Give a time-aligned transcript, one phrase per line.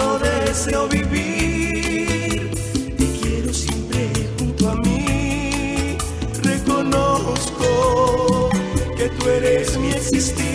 [0.00, 2.50] solo deseo vivir.
[2.96, 5.96] Te quiero siempre junto a mí.
[6.42, 7.68] Reconozco
[8.96, 10.49] que tú eres mi existir.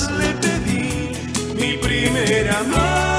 [0.00, 1.12] Le pedí
[1.54, 3.12] mi primer amor.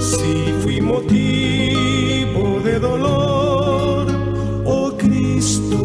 [0.00, 1.51] Si fui motivo
[2.72, 4.06] de dolor,
[4.64, 5.76] oh Cristo,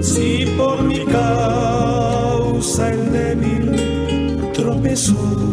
[0.00, 5.49] si por mi causa el débil tropezó,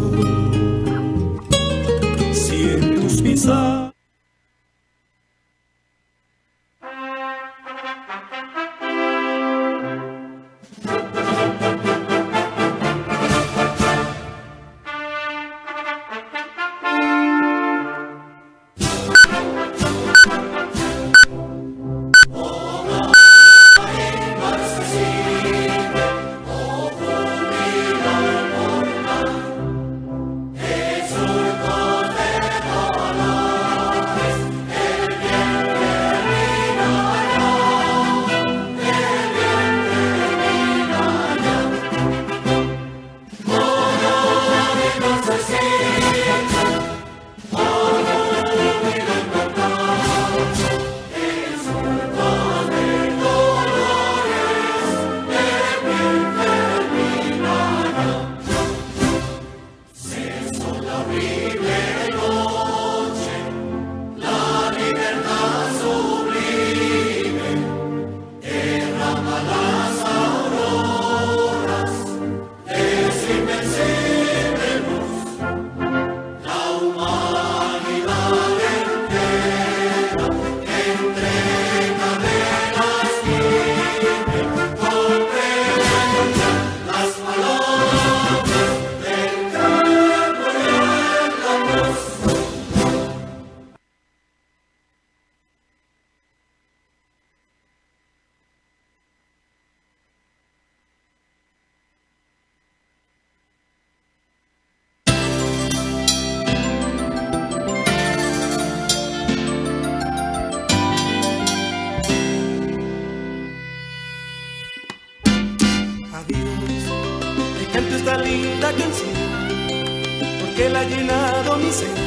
[120.41, 121.97] porque él ha llenado mi ser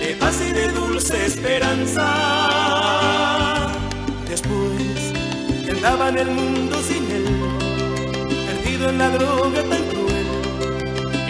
[0.00, 2.06] de paz y de dulce esperanza.
[4.28, 5.12] Después
[5.64, 7.26] que andaba en el mundo sin él,
[8.46, 10.26] perdido en la droga tan cruel,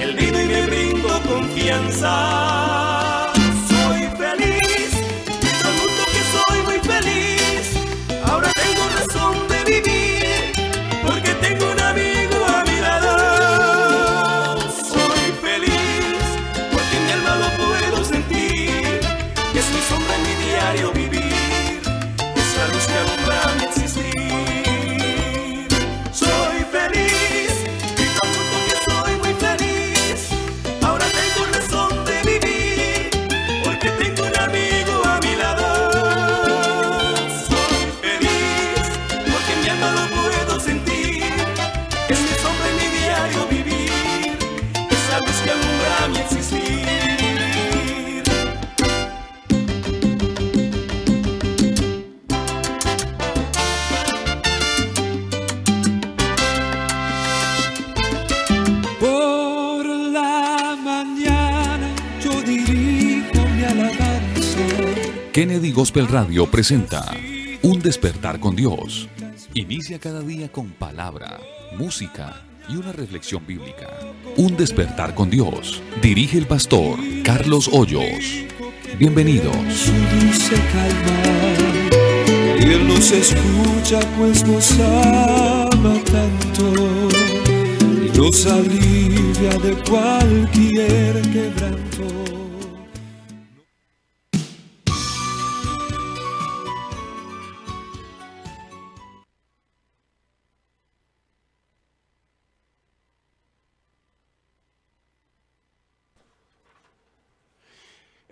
[0.00, 2.99] él vino y me brindó confianza.
[65.90, 67.04] Gospel Radio presenta
[67.62, 69.08] Un despertar con Dios.
[69.54, 71.40] Inicia cada día con palabra,
[71.76, 73.88] música y una reflexión bíblica.
[74.36, 75.82] Un despertar con Dios.
[76.00, 78.44] Dirige el pastor Carlos Hoyos.
[79.00, 79.90] Bienvenidos.
[82.60, 87.08] Él nos escucha pues nos ama tanto
[88.16, 91.89] nos alivia de cualquier quebranto.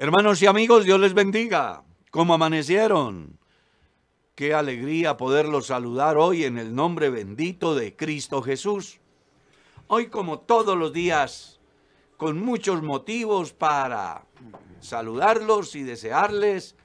[0.00, 1.82] Hermanos y amigos, Dios les bendiga.
[2.12, 3.36] ¿Cómo amanecieron?
[4.36, 9.00] Qué alegría poderlos saludar hoy en el nombre bendito de Cristo Jesús.
[9.88, 11.58] Hoy como todos los días,
[12.16, 14.24] con muchos motivos para
[14.78, 16.76] saludarlos y desearles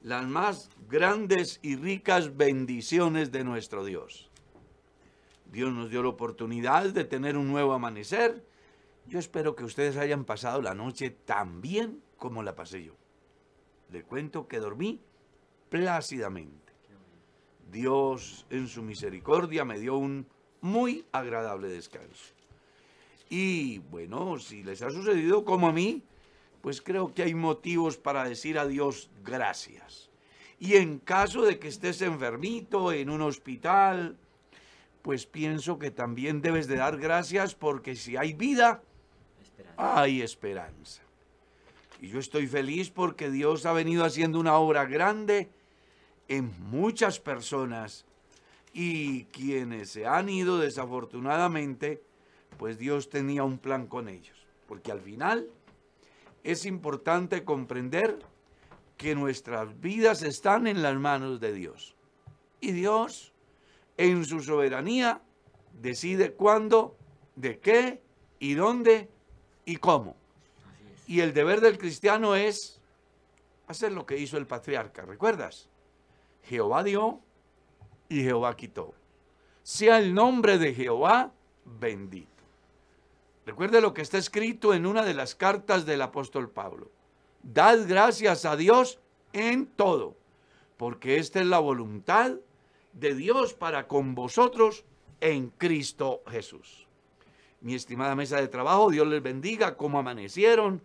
[0.00, 4.30] las más grandes y ricas bendiciones de nuestro Dios.
[5.52, 8.42] Dios nos dio la oportunidad de tener un nuevo amanecer.
[9.06, 12.94] Yo espero que ustedes hayan pasado la noche tan bien como la pasé yo.
[13.90, 15.00] Le cuento que dormí
[15.68, 16.72] plácidamente.
[17.70, 20.26] Dios en su misericordia me dio un
[20.60, 22.34] muy agradable descanso.
[23.28, 26.02] Y bueno, si les ha sucedido como a mí,
[26.60, 30.10] pues creo que hay motivos para decir a Dios gracias.
[30.58, 34.16] Y en caso de que estés enfermito en un hospital,
[35.02, 38.82] pues pienso que también debes de dar gracias porque si hay vida,
[39.76, 41.03] hay esperanza.
[42.04, 45.48] Y yo estoy feliz porque Dios ha venido haciendo una obra grande
[46.28, 48.04] en muchas personas
[48.74, 52.02] y quienes se han ido desafortunadamente,
[52.58, 54.36] pues Dios tenía un plan con ellos.
[54.68, 55.48] Porque al final
[56.42, 58.18] es importante comprender
[58.98, 61.94] que nuestras vidas están en las manos de Dios.
[62.60, 63.32] Y Dios,
[63.96, 65.22] en su soberanía,
[65.72, 66.98] decide cuándo,
[67.34, 68.02] de qué
[68.40, 69.08] y dónde
[69.64, 70.16] y cómo.
[71.06, 72.80] Y el deber del cristiano es
[73.66, 75.02] hacer lo que hizo el patriarca.
[75.02, 75.68] ¿Recuerdas?
[76.44, 77.20] Jehová dio
[78.08, 78.94] y Jehová quitó.
[79.62, 81.32] Sea el nombre de Jehová
[81.64, 82.30] bendito.
[83.46, 86.90] Recuerde lo que está escrito en una de las cartas del apóstol Pablo.
[87.42, 89.00] Dad gracias a Dios
[89.34, 90.16] en todo,
[90.78, 92.32] porque esta es la voluntad
[92.94, 94.84] de Dios para con vosotros
[95.20, 96.83] en Cristo Jesús.
[97.64, 100.82] Mi estimada mesa de trabajo, Dios les bendiga, cómo amanecieron.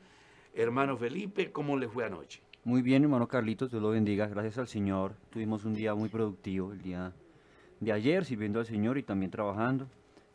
[0.54, 2.42] Hermano Felipe, ¿cómo le fue anoche?
[2.64, 4.28] Muy bien, hermano Carlitos, Dios lo bendiga.
[4.28, 5.12] Gracias al Señor.
[5.30, 7.12] Tuvimos un día muy productivo el día
[7.82, 9.88] de ayer, sirviendo al Señor y también trabajando.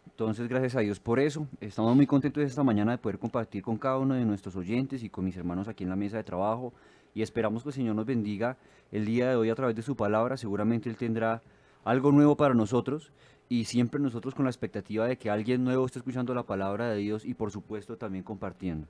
[0.06, 1.48] Entonces, gracias a Dios por eso.
[1.62, 5.08] Estamos muy contentos esta mañana de poder compartir con cada uno de nuestros oyentes y
[5.08, 6.74] con mis hermanos aquí en la mesa de trabajo.
[7.14, 8.58] Y esperamos que el Señor nos bendiga
[8.92, 10.36] el día de hoy a través de su palabra.
[10.36, 11.40] Seguramente Él tendrá
[11.84, 13.12] algo nuevo para nosotros
[13.54, 16.96] y siempre nosotros con la expectativa de que alguien nuevo esté escuchando la palabra de
[16.96, 18.88] Dios y por supuesto también compartiendo.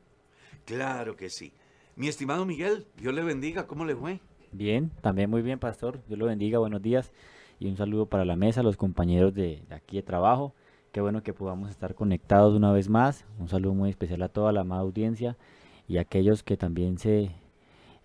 [0.64, 1.52] Claro que sí.
[1.96, 4.20] Mi estimado Miguel, Dios le bendiga, ¿cómo le fue?
[4.52, 6.00] Bien, también muy bien, pastor.
[6.08, 7.12] Dios lo bendiga, buenos días.
[7.60, 10.54] Y un saludo para la mesa, los compañeros de, de aquí de trabajo.
[10.92, 13.26] Qué bueno que podamos estar conectados una vez más.
[13.38, 15.36] Un saludo muy especial a toda la amada audiencia
[15.86, 17.32] y a aquellos que también se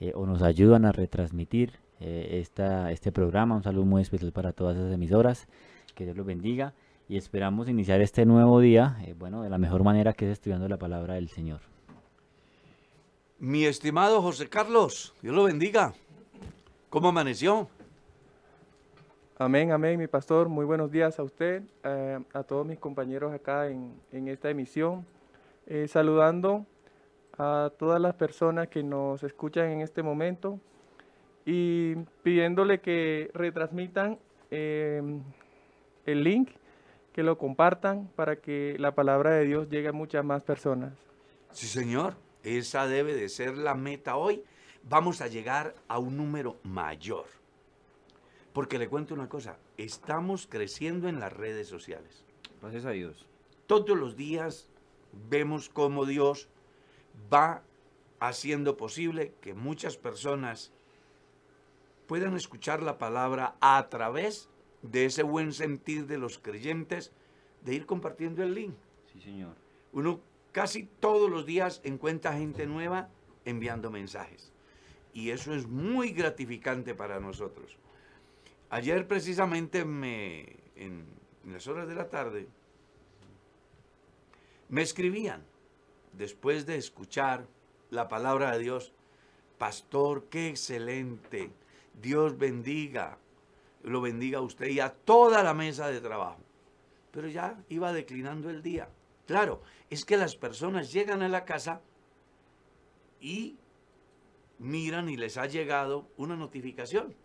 [0.01, 3.55] eh, o nos ayudan a retransmitir eh, esta, este programa.
[3.55, 5.47] Un saludo muy especial para todas esas emisoras.
[5.99, 6.73] Que Dios los bendiga
[7.09, 10.69] y esperamos iniciar este nuevo día, eh, bueno, de la mejor manera que es estudiando
[10.69, 11.59] la palabra del Señor.
[13.37, 15.93] Mi estimado José Carlos, Dios lo bendiga.
[16.89, 17.67] ¿Cómo amaneció?
[19.37, 20.47] Amén, amén, mi pastor.
[20.47, 25.05] Muy buenos días a usted, eh, a todos mis compañeros acá en, en esta emisión.
[25.67, 26.65] Eh, saludando
[27.37, 30.61] a todas las personas que nos escuchan en este momento
[31.45, 34.17] y pidiéndole que retransmitan
[34.49, 35.01] eh,
[36.05, 36.49] el link,
[37.13, 40.93] que lo compartan para que la palabra de Dios llegue a muchas más personas.
[41.51, 42.15] Sí, señor.
[42.43, 44.43] Esa debe de ser la meta hoy.
[44.83, 47.25] Vamos a llegar a un número mayor.
[48.53, 52.25] Porque le cuento una cosa, estamos creciendo en las redes sociales.
[52.61, 53.27] Gracias a Dios.
[53.67, 54.69] Todos los días
[55.29, 56.47] vemos cómo Dios
[57.31, 57.61] va
[58.19, 60.71] haciendo posible que muchas personas
[62.07, 64.49] puedan escuchar la palabra a través
[64.81, 67.11] de ese buen sentir de los creyentes
[67.63, 68.75] de ir compartiendo el link.
[69.11, 69.55] Sí, Señor.
[69.91, 70.21] Uno
[70.51, 73.09] casi todos los días encuentra gente nueva
[73.45, 74.51] enviando mensajes.
[75.13, 77.77] Y eso es muy gratificante para nosotros.
[78.69, 80.41] Ayer precisamente me,
[80.75, 81.03] en,
[81.43, 82.47] en las horas de la tarde,
[84.69, 85.43] me escribían,
[86.13, 87.47] después de escuchar
[87.89, 88.93] la palabra de Dios,
[89.57, 91.51] Pastor, qué excelente.
[92.01, 93.17] Dios bendiga,
[93.83, 96.39] lo bendiga a usted y a toda la mesa de trabajo.
[97.11, 98.89] Pero ya iba declinando el día.
[99.25, 101.81] Claro, es que las personas llegan a la casa
[103.19, 103.57] y
[104.59, 107.15] miran y les ha llegado una notificación.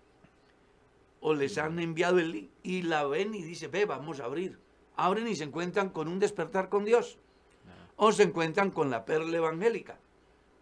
[1.20, 4.58] O les han enviado el link y la ven y dice, ve, vamos a abrir.
[4.96, 7.18] Abren y se encuentran con un despertar con Dios.
[7.96, 9.98] O se encuentran con la perla evangélica.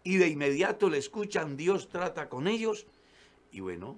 [0.03, 2.87] Y de inmediato le escuchan, Dios trata con ellos.
[3.51, 3.97] Y bueno,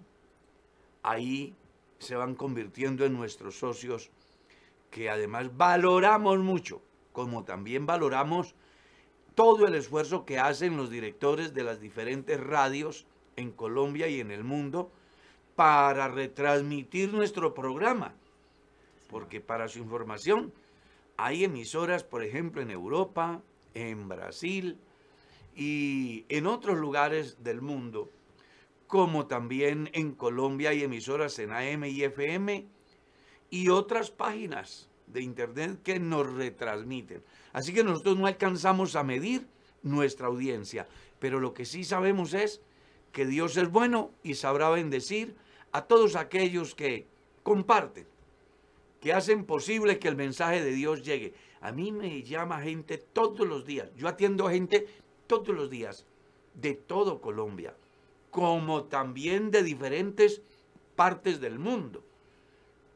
[1.04, 1.56] ahí
[2.00, 4.10] se van convirtiendo en nuestros socios
[4.92, 8.56] que además valoramos mucho, como también valoramos
[9.36, 14.32] todo el esfuerzo que hacen los directores de las diferentes radios en Colombia y en
[14.32, 14.92] el mundo
[15.56, 18.14] para retransmitir nuestro programa.
[19.10, 20.54] Porque para su información,
[21.18, 23.42] hay emisoras, por ejemplo, en Europa,
[23.74, 24.78] en Brasil
[25.56, 28.10] y en otros lugares del mundo,
[28.88, 32.68] como también en Colombia hay emisoras en AM y FM
[33.50, 37.24] y otras páginas de internet que nos retransmiten.
[37.54, 39.48] Así que nosotros no alcanzamos a medir
[39.82, 40.88] nuestra audiencia,
[41.20, 42.62] pero lo que sí sabemos es
[43.12, 45.36] que Dios es bueno y sabrá bendecir
[45.72, 47.08] a todos aquellos que
[47.44, 48.08] comparten,
[49.00, 51.34] que hacen posible que el mensaje de Dios llegue.
[51.62, 53.90] A mí me llama gente todos los días.
[53.96, 54.88] Yo atiendo a gente
[55.28, 56.06] todos los días
[56.54, 57.76] de todo Colombia,
[58.36, 60.42] como también de diferentes
[60.98, 62.04] partes del mundo,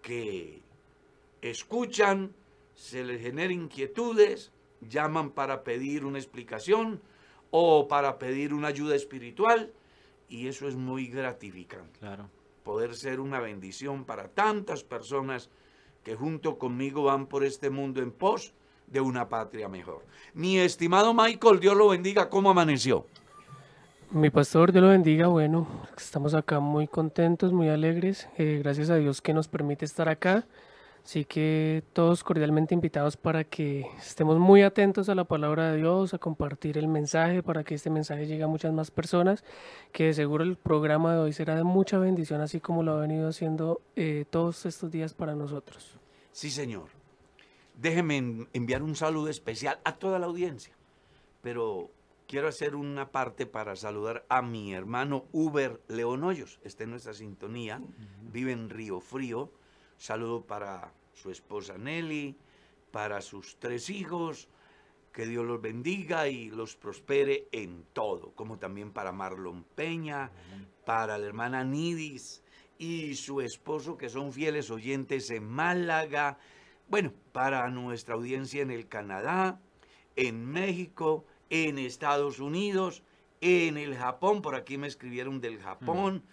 [0.01, 0.62] que
[1.41, 2.34] escuchan
[2.75, 7.01] se les genera inquietudes, llaman para pedir una explicación
[7.51, 9.72] o para pedir una ayuda espiritual
[10.27, 12.00] y eso es muy gratificante.
[12.00, 12.29] Claro.
[12.65, 15.50] Poder ser una bendición para tantas personas
[16.03, 18.51] que junto conmigo van por este mundo en pos
[18.88, 20.05] de una patria mejor.
[20.34, 23.05] Mi estimado Michael, Dios lo bendiga, ¿cómo amaneció?
[24.12, 25.28] Mi pastor, Dios lo bendiga.
[25.28, 28.28] Bueno, estamos acá muy contentos, muy alegres.
[28.38, 30.46] eh, gracias a Dios que nos permite estar acá.
[31.04, 36.13] Así que todos cordialmente invitados para que estemos muy atentos a la palabra de Dios,
[36.13, 39.44] a compartir el mensaje, para que este mensaje llegue a muchas más personas,
[39.92, 43.00] que de seguro el programa de hoy será de mucha bendición, así como lo ha
[43.00, 45.98] venido haciendo eh, todos estos días para nosotros.
[46.32, 46.88] Sí, señor.
[47.75, 50.74] Déjeme en- enviar un saludo especial a toda la audiencia,
[51.42, 51.89] pero
[52.29, 56.59] quiero hacer una parte para saludar a mi hermano Uber León Hoyos.
[56.63, 57.81] Está en nuestra sintonía,
[58.31, 59.51] vive en Río Frío.
[59.98, 62.38] Saludo para su esposa Nelly,
[62.91, 64.48] para sus tres hijos.
[65.12, 70.29] Que Dios los bendiga y los prospere en todo, como también para Marlon Peña,
[70.86, 72.43] para la hermana Nidis
[72.77, 76.38] y su esposo, que son fieles oyentes en Málaga.
[76.88, 79.59] Bueno, para nuestra audiencia en el Canadá,
[80.15, 83.03] en México, en Estados Unidos,
[83.41, 86.24] en el Japón, por aquí me escribieron del Japón,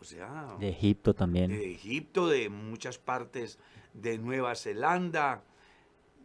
[0.00, 1.50] o sea, De Egipto también.
[1.50, 3.58] de Egipto, de muchas partes
[3.94, 5.42] de Nueva Zelanda,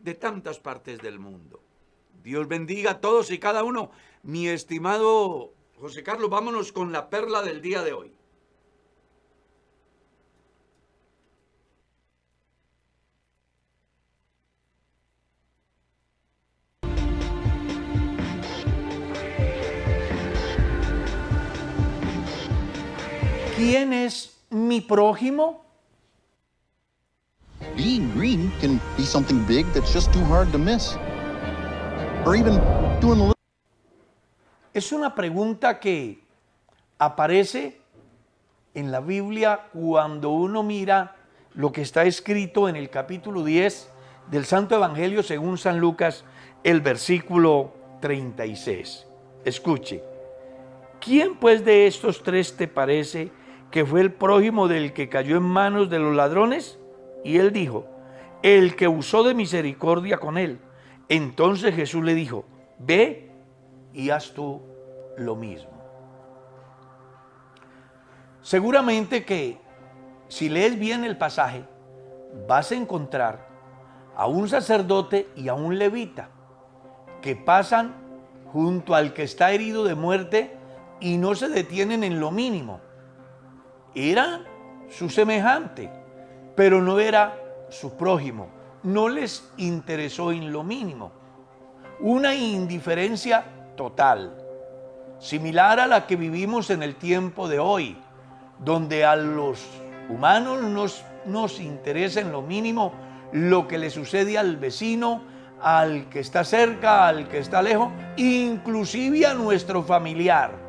[0.02, 1.62] de tantas partes del mundo.
[2.24, 3.92] Dios bendiga a todos y cada uno.
[4.22, 8.12] Mi estimado José Carlos, vámonos con la perla del día de hoy.
[23.63, 25.63] ¿Quién es mi prójimo?
[27.77, 30.98] Being green can be something big that's just too hard to miss.
[32.25, 32.60] Or even
[33.00, 33.34] doing a little.
[34.74, 36.20] Es una pregunta que
[37.00, 37.79] aparece
[38.74, 41.15] en la Biblia cuando uno mira
[41.53, 43.89] lo que está escrito en el capítulo 10
[44.29, 46.25] del Santo Evangelio según San Lucas,
[46.65, 49.08] el versículo 36.
[49.46, 50.03] Escuche,
[51.00, 53.32] ¿quién pues de estos tres te parece
[53.74, 56.77] que fue el prójimo del que cayó en manos de los ladrones?
[57.24, 57.88] Y él dijo,
[58.44, 60.60] el que usó de misericordia con él.
[61.10, 62.46] Entonces Jesús le dijo,
[62.77, 63.32] ve
[63.92, 64.62] y haz tú
[65.18, 65.72] lo mismo.
[68.44, 69.58] Seguramente que
[70.27, 71.63] si lees bien el pasaje,
[72.48, 73.48] vas a encontrar
[74.15, 76.30] a un sacerdote y a un levita
[77.24, 77.96] que pasan
[78.51, 80.56] junto al que está herido de muerte
[81.00, 82.83] y no se detienen en lo mínimo.
[83.96, 84.42] Era
[84.90, 85.90] su semejante,
[86.56, 87.36] pero no era
[87.70, 88.48] su prójimo.
[88.84, 91.12] No les interesó en lo mínimo.
[92.00, 93.46] Una indiferencia
[93.76, 94.36] total,
[95.20, 97.98] similar a la que vivimos en el tiempo de hoy,
[98.60, 99.64] donde a los
[100.10, 102.94] humanos nos, nos interesa en lo mínimo
[103.32, 105.24] lo que le sucede al vecino,
[105.62, 110.62] al que está cerca, al que está lejos, inclusive a nuestro familiar.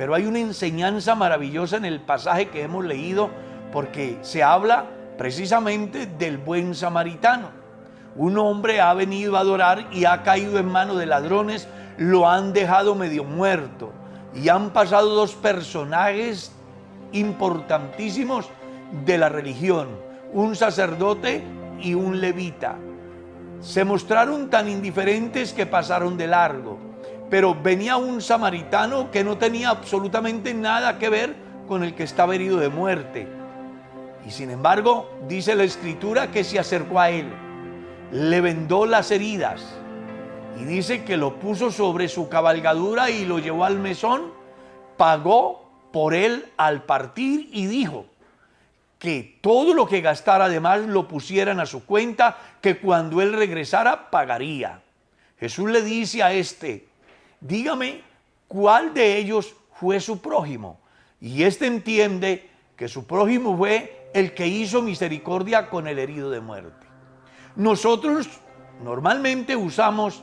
[0.00, 3.28] Pero hay una enseñanza maravillosa en el pasaje que hemos leído
[3.70, 4.86] porque se habla
[5.18, 7.50] precisamente del buen samaritano.
[8.16, 12.54] Un hombre ha venido a adorar y ha caído en manos de ladrones, lo han
[12.54, 13.92] dejado medio muerto.
[14.34, 16.50] Y han pasado dos personajes
[17.12, 18.48] importantísimos
[19.04, 19.88] de la religión,
[20.32, 21.44] un sacerdote
[21.78, 22.78] y un levita.
[23.60, 26.89] Se mostraron tan indiferentes que pasaron de largo,
[27.30, 31.36] pero venía un samaritano que no tenía absolutamente nada que ver
[31.68, 33.28] con el que estaba herido de muerte.
[34.26, 37.32] Y sin embargo, dice la escritura que se acercó a él,
[38.10, 39.64] le vendó las heridas
[40.60, 44.32] y dice que lo puso sobre su cabalgadura y lo llevó al mesón,
[44.96, 48.06] pagó por él al partir y dijo
[48.98, 54.10] que todo lo que gastara además lo pusieran a su cuenta, que cuando él regresara
[54.10, 54.82] pagaría.
[55.38, 56.89] Jesús le dice a este,
[57.40, 58.02] dígame
[58.48, 60.80] cuál de ellos fue su prójimo.
[61.20, 66.40] Y este entiende que su prójimo fue el que hizo misericordia con el herido de
[66.40, 66.86] muerte.
[67.56, 68.28] Nosotros
[68.82, 70.22] normalmente usamos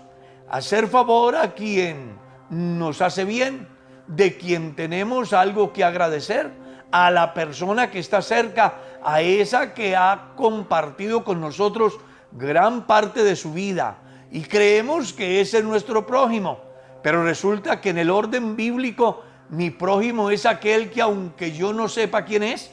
[0.50, 2.18] hacer favor a quien
[2.50, 3.68] nos hace bien,
[4.08, 6.52] de quien tenemos algo que agradecer,
[6.92, 11.98] a la persona que está cerca, a esa que ha compartido con nosotros
[12.32, 13.98] gran parte de su vida.
[14.32, 16.67] Y creemos que ese es nuestro prójimo.
[17.08, 21.88] Pero resulta que en el orden bíblico mi prójimo es aquel que aunque yo no
[21.88, 22.70] sepa quién es,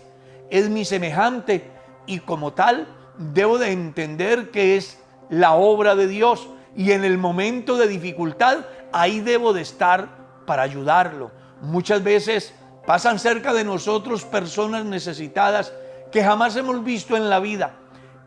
[0.51, 1.71] es mi semejante.
[2.05, 6.49] Y como tal debo de entender que es la obra de Dios.
[6.75, 10.09] Y en el momento de dificultad ahí debo de estar
[10.47, 11.31] para ayudarlo.
[11.61, 12.53] Muchas veces
[12.89, 15.73] pasan cerca de nosotros personas necesitadas
[16.11, 17.77] que jamás hemos visto en la vida,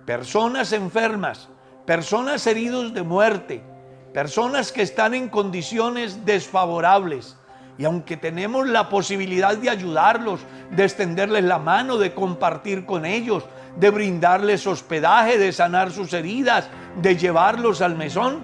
[0.06, 1.50] personas enfermas,
[1.86, 3.62] personas heridos de muerte,
[4.14, 7.38] personas que están en condiciones desfavorables.
[7.78, 10.40] Y aunque tenemos la posibilidad de ayudarlos,
[10.72, 13.44] de extenderles la mano, de compartir con ellos,
[13.76, 16.70] de brindarles hospedaje, de sanar sus heridas,
[17.02, 18.44] de llevarlos al mesón,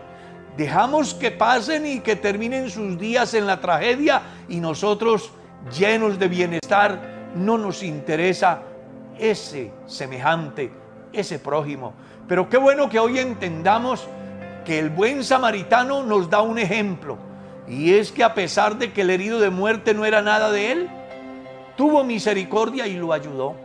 [0.56, 5.32] dejamos que pasen y que terminen sus días en la tragedia y nosotros
[5.76, 7.00] llenos de bienestar
[7.36, 8.62] no nos interesa
[9.18, 10.72] ese semejante,
[11.12, 11.94] ese prójimo.
[12.28, 14.08] Pero qué bueno que hoy entendamos
[14.64, 17.18] que el buen samaritano nos da un ejemplo.
[17.68, 20.72] Y es que a pesar de que el herido de muerte no era nada de
[20.72, 20.90] él,
[21.76, 23.56] tuvo misericordia y lo ayudó.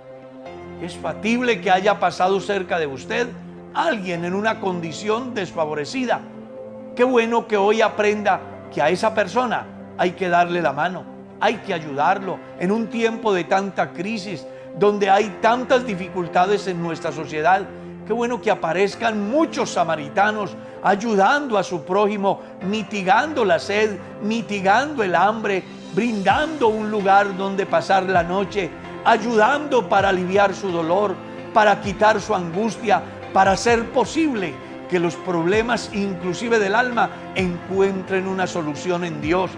[0.83, 3.29] Es factible que haya pasado cerca de usted
[3.75, 6.21] alguien en una condición desfavorecida.
[6.95, 8.41] Qué bueno que hoy aprenda
[8.73, 11.05] que a esa persona hay que darle la mano,
[11.41, 14.47] hay que ayudarlo en un tiempo de tanta crisis,
[14.79, 17.63] donde hay tantas dificultades en nuestra sociedad.
[18.09, 25.15] Qué bueno que aparezcan muchos samaritanos ayudando a su prójimo, mitigando la sed, mitigando el
[25.15, 25.63] hambre,
[25.95, 28.71] brindando un lugar donde pasar la noche,
[29.05, 31.15] ayudando para aliviar su dolor,
[31.53, 33.03] para quitar su angustia,
[33.35, 34.55] para hacer posible
[34.89, 39.51] que los problemas inclusive del alma encuentren una solución en Dios.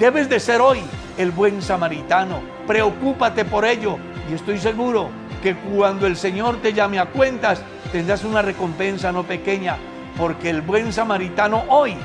[0.00, 0.80] Debes de ser hoy
[1.16, 2.40] el buen samaritano.
[2.66, 5.10] Preocúpate por ello y estoy seguro
[5.44, 7.60] que cuando el Señor te llame a cuentas
[7.92, 9.76] tendrás una recompensa no pequeña
[10.16, 11.96] porque el buen samaritano hoy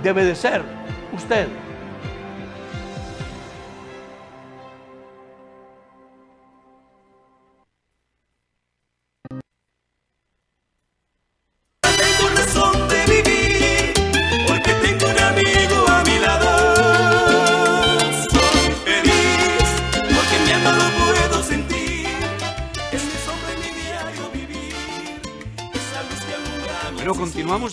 [0.00, 0.62] debe de ser
[1.12, 1.48] usted.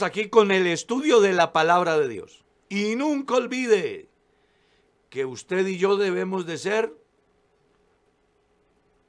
[0.01, 2.43] Aquí con el estudio de la palabra de Dios.
[2.69, 4.09] Y nunca olvide
[5.09, 6.95] que usted y yo debemos de ser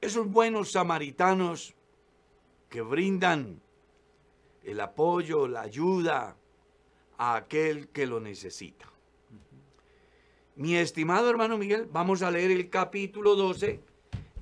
[0.01, 1.73] esos buenos samaritanos
[2.69, 3.61] que brindan
[4.63, 6.37] el apoyo, la ayuda
[7.17, 8.91] a aquel que lo necesita.
[10.55, 13.79] Mi estimado hermano Miguel, vamos a leer el capítulo 12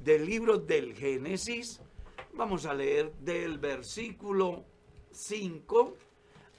[0.04, 1.80] del libro del Génesis.
[2.34, 4.66] Vamos a leer del versículo
[5.12, 6.11] 5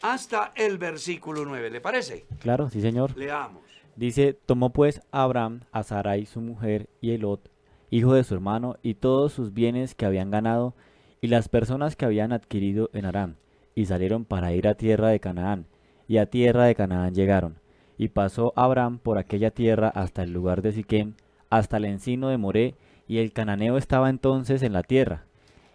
[0.02, 1.70] hasta el versículo 9.
[1.70, 2.26] ¿Le parece?
[2.40, 3.16] Claro, sí, señor.
[3.16, 3.62] Leamos.
[3.96, 7.50] Dice, tomó pues Abraham a Sarai su mujer y Elot,
[7.90, 10.74] hijo de su hermano, y todos sus bienes que habían ganado,
[11.20, 13.36] y las personas que habían adquirido en Aram,
[13.74, 15.66] y salieron para ir a tierra de Canaán,
[16.08, 17.56] y a tierra de Canaán llegaron.
[17.98, 21.14] Y pasó Abraham por aquella tierra hasta el lugar de Siquem,
[21.50, 22.74] hasta el encino de Moré,
[23.06, 25.26] y el cananeo estaba entonces en la tierra.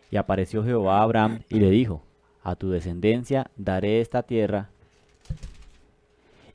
[0.09, 2.01] Y apareció Jehová a Abraham y le dijo,
[2.47, 4.69] a tu descendencia daré esta tierra,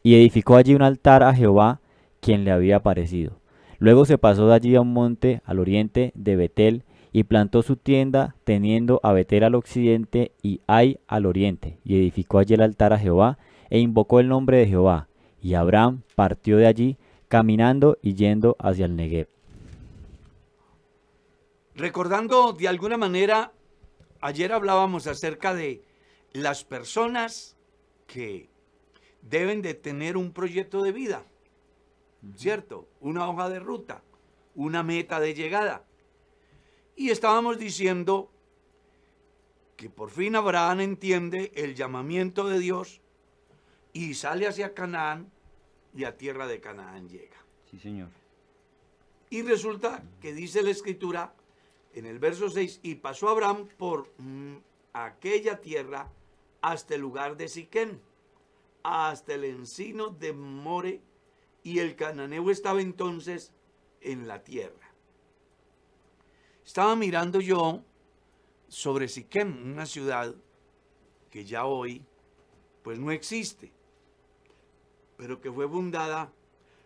[0.03, 1.81] y edificó allí un altar a Jehová,
[2.21, 3.33] quien le había aparecido.
[3.79, 7.77] Luego se pasó de allí a un monte al oriente de Betel y plantó su
[7.77, 12.95] tienda teniendo a Betel al occidente y Ai al oriente, y edificó allí el altar
[12.95, 13.37] a Jehová,
[13.69, 15.09] e invocó el nombre de Jehová.
[15.43, 16.97] Y Abraham partió de allí,
[17.29, 19.29] caminando y yendo hacia el Negev.
[21.75, 23.53] Recordando de alguna manera,
[24.23, 25.85] ayer hablábamos acerca de
[26.33, 27.57] las personas
[28.07, 28.49] que
[29.21, 31.25] deben de tener un proyecto de vida,
[32.37, 32.89] ¿cierto?
[33.01, 34.03] Una hoja de ruta,
[34.55, 35.85] una meta de llegada.
[36.97, 38.31] Y estábamos diciendo
[39.77, 43.01] que por fin Abraham entiende el llamamiento de Dios
[43.93, 45.31] y sale hacia Canaán
[45.95, 47.37] y a tierra de Canaán llega.
[47.71, 48.09] Sí, señor.
[49.31, 51.35] Y resulta que dice la escritura
[51.95, 54.57] en el verso 6, y pasó Abraham por mm,
[54.93, 56.11] aquella tierra
[56.61, 57.99] hasta el lugar de Siquem,
[58.83, 61.01] hasta el encino de More,
[61.63, 63.53] y el cananeo estaba entonces
[64.01, 64.93] en la tierra.
[66.65, 67.83] Estaba mirando yo
[68.69, 70.35] sobre Siquem, una ciudad
[71.31, 72.05] que ya hoy
[72.83, 73.73] pues no existe,
[75.17, 76.33] pero que fue fundada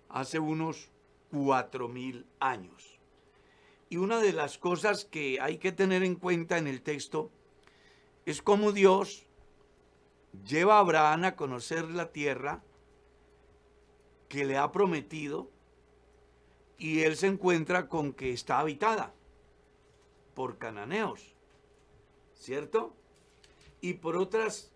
[0.09, 0.90] hace unos
[1.31, 2.95] cuatro mil años.
[3.88, 7.31] Y una de las cosas que hay que tener en cuenta en el texto
[8.25, 9.27] es cómo Dios
[10.44, 12.62] lleva a Abraham a conocer la tierra
[14.29, 15.49] que le ha prometido
[16.79, 19.14] y él se encuentra con que está habitada
[20.35, 21.35] por cananeos,
[22.35, 22.94] ¿cierto?
[23.81, 24.72] Y por otras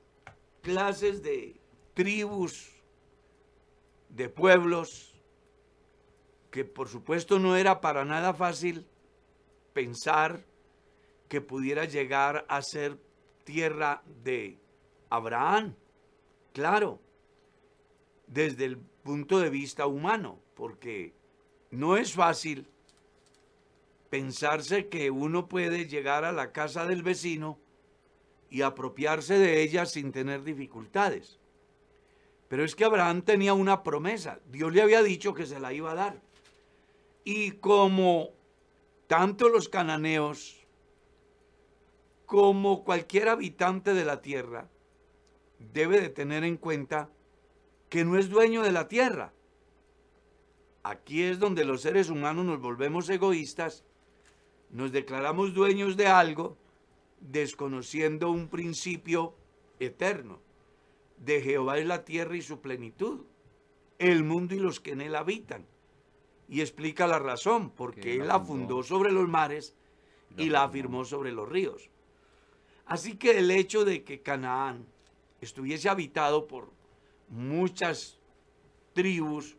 [0.62, 1.60] clases de
[1.94, 2.70] tribus,
[4.08, 5.14] de pueblos,
[6.50, 8.86] que por supuesto no era para nada fácil
[9.72, 10.44] pensar
[11.28, 12.98] que pudiera llegar a ser
[13.44, 14.58] tierra de
[15.08, 15.74] Abraham.
[16.52, 17.00] Claro,
[18.26, 21.14] desde el punto de vista humano, porque
[21.70, 22.66] no es fácil
[24.10, 27.58] pensarse que uno puede llegar a la casa del vecino
[28.50, 31.38] y apropiarse de ella sin tener dificultades.
[32.48, 34.40] Pero es que Abraham tenía una promesa.
[34.50, 36.20] Dios le había dicho que se la iba a dar.
[37.22, 38.30] Y como
[39.10, 40.64] tanto los cananeos
[42.26, 44.70] como cualquier habitante de la tierra
[45.58, 47.10] debe de tener en cuenta
[47.88, 49.32] que no es dueño de la tierra.
[50.84, 53.82] Aquí es donde los seres humanos nos volvemos egoístas,
[54.70, 56.56] nos declaramos dueños de algo,
[57.18, 59.34] desconociendo un principio
[59.80, 60.38] eterno.
[61.16, 63.22] De Jehová es la tierra y su plenitud,
[63.98, 65.66] el mundo y los que en él habitan
[66.50, 69.72] y explica la razón, porque él la fundó sobre los mares
[70.36, 71.88] y la afirmó sobre los ríos.
[72.86, 74.84] Así que el hecho de que Canaán
[75.40, 76.68] estuviese habitado por
[77.28, 78.18] muchas
[78.94, 79.56] tribus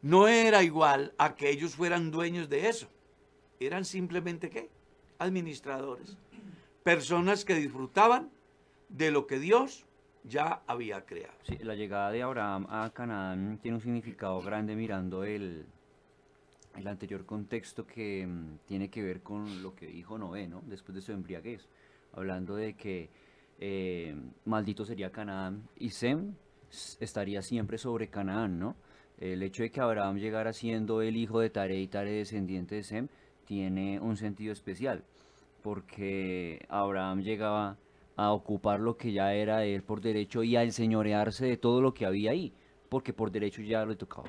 [0.00, 2.88] no era igual a que ellos fueran dueños de eso.
[3.60, 4.70] Eran simplemente qué?
[5.18, 6.16] Administradores.
[6.82, 8.30] Personas que disfrutaban
[8.88, 9.84] de lo que Dios
[10.24, 11.34] ya había creado.
[11.42, 15.66] Sí, la llegada de Abraham a Canaán tiene un significado grande mirando el,
[16.76, 20.62] el anterior contexto que mm, tiene que ver con lo que dijo Noé, ¿no?
[20.66, 21.68] Después de su embriaguez,
[22.12, 23.10] hablando de que
[23.60, 26.34] eh, maldito sería Canaán y Sem
[27.00, 28.76] estaría siempre sobre Canaán, ¿no?
[29.18, 32.82] El hecho de que Abraham llegara siendo el hijo de Tare y Tare descendiente de
[32.82, 33.08] Sem
[33.44, 35.04] tiene un sentido especial,
[35.62, 37.76] porque Abraham llegaba
[38.16, 41.80] a ocupar lo que ya era de él por derecho y a enseñorearse de todo
[41.80, 42.52] lo que había ahí,
[42.88, 44.28] porque por derecho ya le tocaba.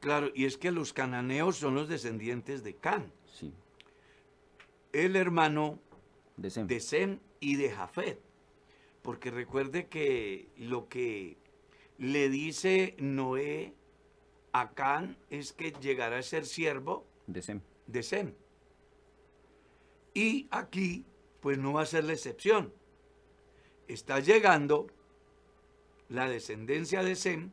[0.00, 3.10] Claro, y es que los cananeos son los descendientes de Can.
[3.26, 3.52] Sí.
[4.92, 5.78] El hermano
[6.36, 6.66] De Sem.
[6.66, 8.20] de Sem y de Jafet.
[9.02, 11.36] Porque recuerde que lo que
[11.98, 13.74] le dice Noé
[14.52, 17.60] a Can es que llegará a ser siervo De Sem.
[17.86, 18.34] de Sem.
[20.14, 21.04] Y aquí,
[21.44, 22.72] pues no va a ser la excepción.
[23.86, 24.86] Está llegando
[26.08, 27.50] la descendencia de Sem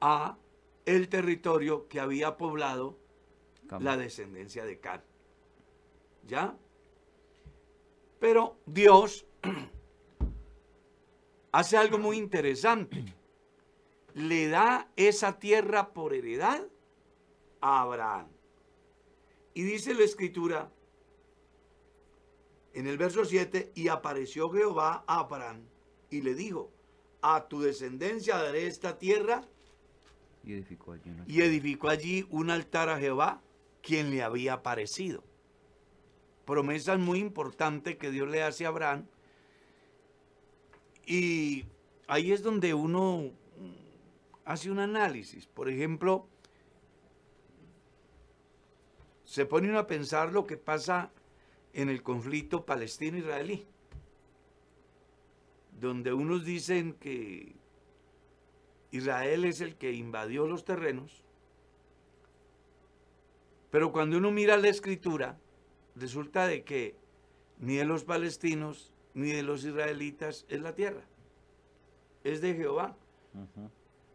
[0.00, 0.36] a
[0.84, 2.98] el territorio que había poblado
[3.68, 3.84] Cam.
[3.84, 5.00] la descendencia de Can.
[6.26, 6.58] ¿Ya?
[8.18, 9.26] Pero Dios
[11.52, 13.14] hace algo muy interesante.
[14.12, 16.66] Le da esa tierra por heredad
[17.60, 18.26] a Abraham.
[19.54, 20.72] Y dice la escritura
[22.76, 25.62] en el verso 7, y apareció Jehová a Abraham
[26.10, 26.70] y le dijo,
[27.22, 29.48] a tu descendencia daré esta tierra
[30.44, 33.40] Y edificó allí una y edificó allí un altar a Jehová,
[33.82, 35.24] quien le había aparecido.
[36.44, 39.06] Promesa muy importante que Dios le hace a Abraham.
[41.06, 41.64] Y
[42.08, 43.30] ahí es donde uno
[44.44, 45.46] hace un análisis.
[45.46, 46.28] Por ejemplo,
[49.24, 51.10] se pone uno a pensar lo que pasa
[51.76, 53.66] en el conflicto palestino-israelí,
[55.78, 57.54] donde unos dicen que
[58.92, 61.22] Israel es el que invadió los terrenos,
[63.70, 65.38] pero cuando uno mira la escritura,
[65.94, 66.96] resulta de que
[67.58, 71.04] ni de los palestinos ni de los israelitas es la tierra,
[72.24, 72.96] es de Jehová.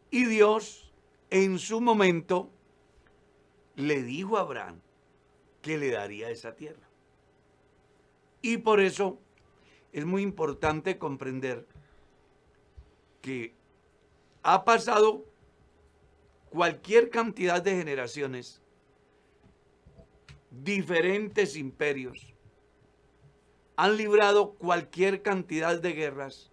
[0.10, 0.92] Y Dios
[1.30, 2.50] en su momento
[3.76, 4.82] le dijo a Abraham
[5.62, 6.91] que le daría esa tierra.
[8.42, 9.20] Y por eso
[9.92, 11.68] es muy importante comprender
[13.22, 13.54] que
[14.42, 15.26] ha pasado
[16.50, 18.62] cualquier cantidad de generaciones,
[20.50, 22.34] diferentes imperios,
[23.76, 26.52] han librado cualquier cantidad de guerras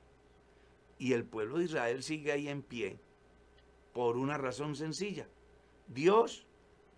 [0.99, 2.99] y el pueblo de Israel sigue ahí en pie
[3.93, 5.27] por una razón sencilla.
[5.89, 6.47] Dios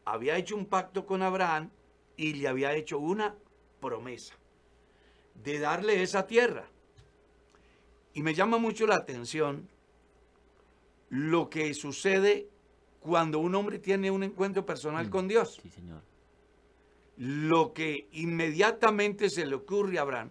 [0.05, 1.71] había hecho un pacto con Abraham
[2.17, 3.37] y le había hecho una
[3.81, 4.40] promesa
[5.43, 6.69] de darle esa tierra.
[8.13, 9.69] Y me llama mucho la atención
[11.09, 12.49] lo que sucede
[13.01, 15.59] cuando un hombre tiene un encuentro personal Mm, con Dios.
[15.63, 16.03] Sí, señor.
[17.17, 20.31] Lo que inmediatamente se le ocurre a Abraham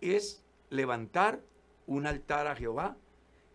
[0.00, 1.40] es levantar
[1.86, 2.96] un altar a Jehová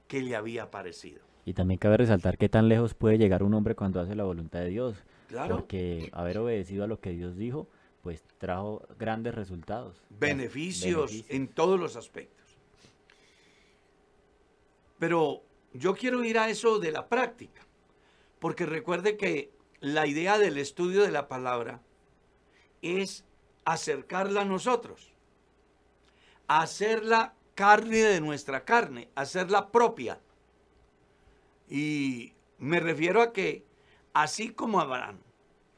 [0.08, 1.22] que le había aparecido.
[1.46, 4.60] Y también cabe resaltar qué tan lejos puede llegar un hombre cuando hace la voluntad
[4.60, 4.96] de Dios.
[5.28, 5.58] Claro.
[5.58, 7.68] Porque haber obedecido a lo que Dios dijo,
[8.06, 10.00] pues trajo grandes resultados.
[10.12, 11.36] beneficios, beneficios.
[11.36, 12.46] en todos los aspectos.
[15.00, 15.42] Pero
[15.74, 17.64] yo quiero ir a eso de la práctica,
[18.38, 21.82] porque recuerde que la idea del estudio de la palabra
[22.84, 23.26] es
[23.66, 25.12] acercarla a nosotros,
[26.48, 30.20] hacerla carne de nuestra carne, hacerla propia.
[31.68, 33.66] Y me refiero a que,
[34.14, 35.18] así como Abraham,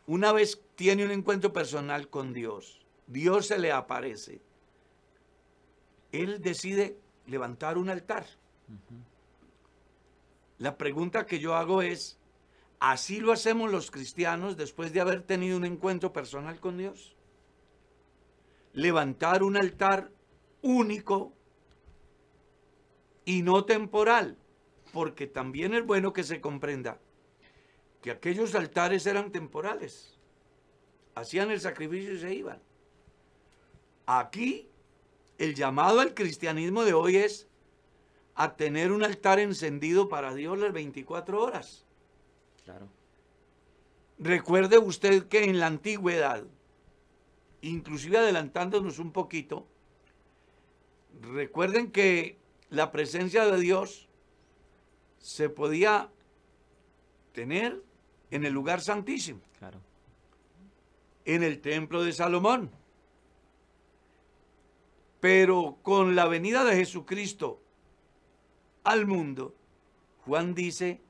[0.08, 4.42] una vez tiene un encuentro personal con Dios, Dios se le aparece,
[6.12, 8.28] él decide levantar un altar.
[10.60, 12.20] La pregunta que yo hago es,
[12.80, 17.16] ¿así lo hacemos los cristianos después de haber tenido un encuentro personal con Dios?
[18.74, 20.12] Levantar un altar
[20.62, 21.34] único
[23.26, 24.38] y no temporal,
[24.94, 27.00] porque también es bueno que se comprenda
[28.04, 30.17] que aquellos altares eran temporales.
[31.18, 32.60] Hacían el sacrificio y se iban.
[34.06, 34.70] Aquí
[35.40, 37.48] el llamado al cristianismo de hoy es
[38.36, 41.86] a tener un altar encendido para Dios las 24 horas.
[42.64, 42.88] Claro.
[44.20, 46.44] Recuerde usted que en la antigüedad,
[47.62, 49.66] inclusive adelantándonos un poquito,
[51.20, 52.38] recuerden que
[52.70, 54.08] la presencia de Dios
[55.18, 56.12] se podía
[57.34, 57.82] tener
[58.30, 59.87] en el lugar santísimo, Claro.
[61.28, 62.72] En el templo de Salomón.
[65.20, 67.62] Pero con la venida de Jesucristo
[68.86, 69.54] al mundo,
[70.26, 71.02] Juan dice,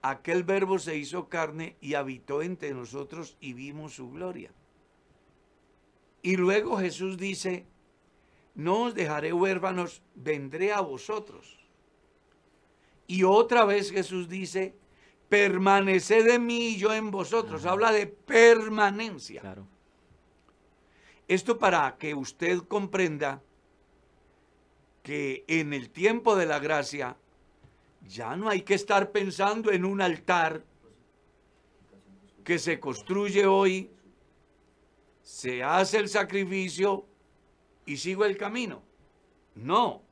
[0.00, 4.50] aquel verbo se hizo carne y habitó entre nosotros y vimos su gloria.
[6.22, 7.66] Y luego Jesús dice,
[8.54, 11.58] no os dejaré huérfanos, vendré a vosotros.
[13.06, 14.74] Y otra vez Jesús dice,
[15.30, 17.64] permaneced en mí y yo en vosotros.
[17.64, 19.40] Habla de permanencia.
[19.40, 19.66] Claro.
[21.26, 23.40] Esto para que usted comprenda
[25.02, 27.16] que en el tiempo de la gracia
[28.06, 30.64] ya no hay que estar pensando en un altar
[32.44, 33.90] que se construye hoy,
[35.22, 37.06] se hace el sacrificio
[37.86, 38.82] y sigo el camino.
[39.54, 40.02] No,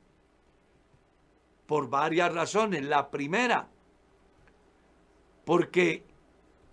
[1.67, 2.85] por varias razones.
[2.85, 3.69] La primera,
[5.49, 6.03] porque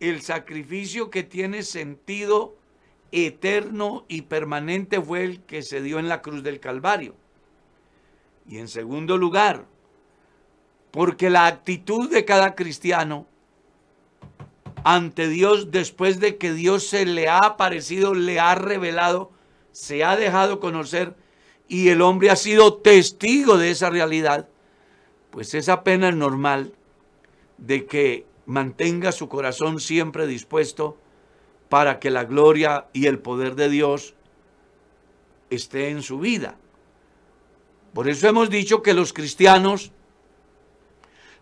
[0.02, 2.58] el sacrificio que tiene sentido
[3.14, 7.16] eterno y permanente fue el que se dio en la cruz del Calvario.
[8.46, 9.64] Y en segundo lugar,
[10.92, 13.28] porque la actitud de cada cristiano
[14.84, 19.32] ante Dios, después de que Dios se le ha aparecido, le ha revelado,
[19.72, 21.16] se ha dejado conocer
[21.70, 24.50] y el hombre ha sido testigo de esa realidad,
[25.32, 26.74] pues es apenas normal
[27.58, 30.98] de que mantenga su corazón siempre dispuesto
[31.70, 34.16] para que la gloria y el poder de Dios
[35.50, 36.58] esté en su vida.
[37.94, 39.92] Por eso hemos dicho que los cristianos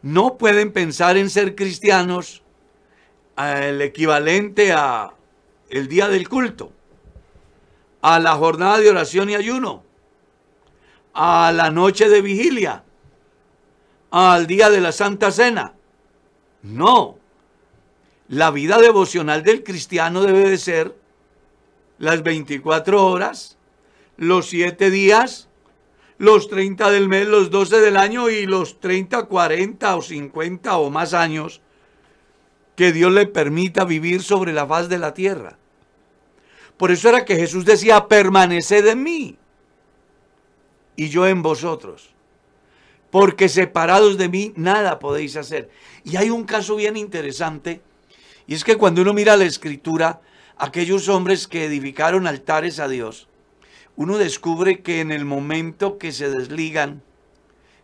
[0.01, 2.43] no pueden pensar en ser cristianos
[3.37, 5.13] el equivalente a
[5.69, 6.71] el día del culto,
[8.01, 9.83] a la jornada de oración y ayuno,
[11.13, 12.83] a la noche de vigilia,
[14.11, 15.73] al día de la Santa Cena.
[16.63, 17.19] No,
[18.29, 20.95] la vida devocional del cristiano debe de ser
[21.99, 23.57] las 24 horas,
[24.15, 25.49] los 7 días,
[26.17, 30.89] los 30 del mes, los 12 del año y los 30, 40 o 50 o
[30.89, 31.61] más años
[32.77, 35.57] que Dios le permita vivir sobre la faz de la tierra.
[36.77, 39.37] Por eso era que Jesús decía, permaneced en mí
[40.95, 42.12] y yo en vosotros.
[43.13, 45.69] Porque separados de mí nada podéis hacer.
[46.03, 47.83] Y hay un caso bien interesante,
[48.47, 50.19] y es que cuando uno mira la escritura,
[50.57, 53.27] aquellos hombres que edificaron altares a Dios,
[53.97, 57.03] uno descubre que en el momento que se desligan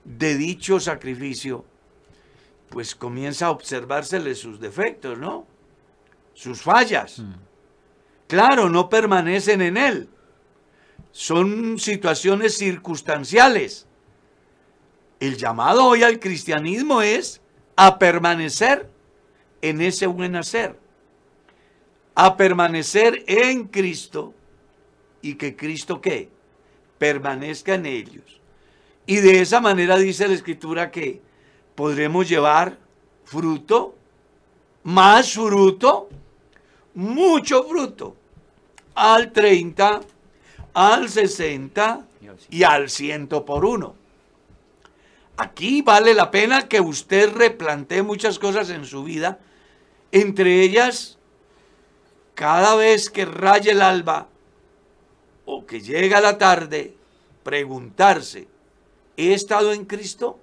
[0.03, 1.63] de dicho sacrificio,
[2.69, 5.45] pues comienza a observársele sus defectos, ¿no?
[6.33, 7.21] Sus fallas.
[8.25, 10.09] Claro, no permanecen en él.
[11.11, 13.85] Son situaciones circunstanciales.
[15.19, 17.41] El llamado hoy al cristianismo es
[17.75, 18.89] a permanecer
[19.61, 20.77] en ese buen hacer.
[22.15, 24.33] A permanecer en Cristo
[25.21, 26.29] y que Cristo qué?
[26.97, 28.39] Permanezca en ellos.
[29.05, 31.21] Y de esa manera dice la escritura que
[31.75, 32.77] podremos llevar
[33.25, 33.95] fruto,
[34.83, 36.09] más fruto,
[36.93, 38.15] mucho fruto,
[38.95, 40.01] al 30,
[40.73, 42.05] al 60
[42.49, 43.98] y al 100 por uno.
[45.39, 49.39] Aquí vale la pena que usted replantee muchas cosas en su vida,
[50.11, 51.17] entre ellas,
[52.35, 54.27] cada vez que raye el alba
[55.45, 56.93] o que llega la tarde,
[57.41, 58.49] preguntarse,
[59.15, 60.37] ¿he estado en Cristo?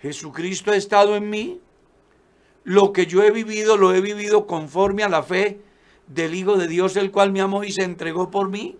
[0.00, 1.60] Jesucristo ha estado en mí.
[2.64, 5.60] Lo que yo he vivido, lo he vivido conforme a la fe
[6.06, 8.78] del Hijo de Dios, el cual me amó y se entregó por mí.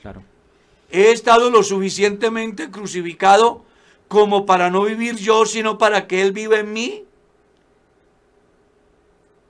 [0.00, 0.22] Claro.
[0.90, 3.65] He estado lo suficientemente crucificado
[4.08, 7.04] como para no vivir yo, sino para que Él viva en mí.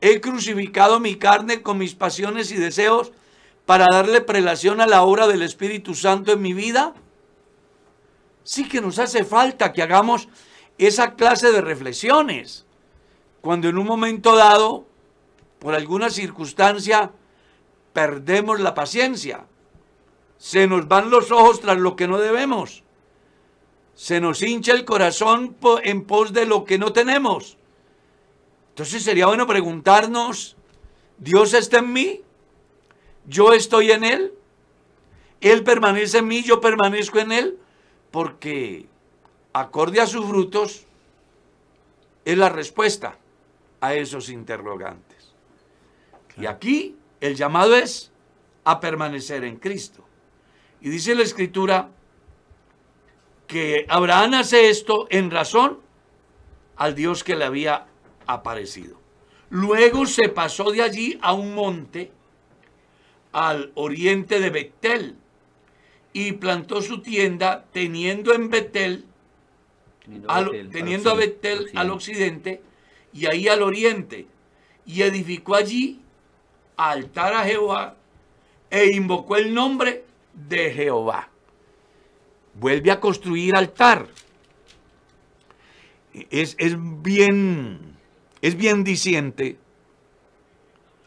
[0.01, 3.12] He crucificado mi carne con mis pasiones y deseos
[3.64, 6.95] para darle prelación a la obra del Espíritu Santo en mi vida.
[8.45, 10.29] Sí que nos hace falta que hagamos
[10.79, 12.64] esa clase de reflexiones.
[13.40, 14.87] Cuando en un momento dado,
[15.59, 17.12] por alguna circunstancia,
[17.92, 19.47] perdemos la paciencia,
[20.38, 22.85] se nos van los ojos tras lo que no debemos,
[23.96, 27.56] se nos hincha el corazón en pos de lo que no tenemos.
[28.68, 30.56] Entonces sería bueno preguntarnos,
[31.16, 32.20] ¿Dios está en mí?
[33.26, 34.35] ¿Yo estoy en Él?
[35.40, 36.42] ¿Él permanece en mí?
[36.42, 37.59] ¿Yo permanezco en Él?
[38.11, 38.87] Porque
[39.54, 40.85] acorde a sus frutos,
[42.26, 43.16] es la respuesta
[43.80, 45.32] a esos interrogantes.
[46.37, 48.12] Y aquí el llamado es
[48.64, 50.04] a permanecer en Cristo.
[50.82, 51.88] Y dice la escritura
[53.46, 55.78] que Abraham hace esto en razón
[56.76, 57.87] al Dios que le había
[58.26, 58.98] aparecido.
[59.50, 62.11] Luego se pasó de allí a un monte
[63.32, 65.16] al oriente de Betel
[66.12, 69.04] y plantó su tienda teniendo en Betel
[70.70, 72.62] teniendo, a Betel, al occidente
[73.12, 74.26] y ahí al oriente,
[74.85, 76.00] y edificó allí
[76.76, 77.96] altar a Jehová
[78.70, 81.30] e invocó el nombre de Jehová.
[82.59, 84.09] Vuelve a construir altar.
[86.31, 87.97] Es, es bien,
[88.40, 89.59] es bien diciente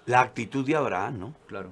[0.05, 1.35] la actitud de Abraham, ¿no?
[1.47, 1.71] Claro.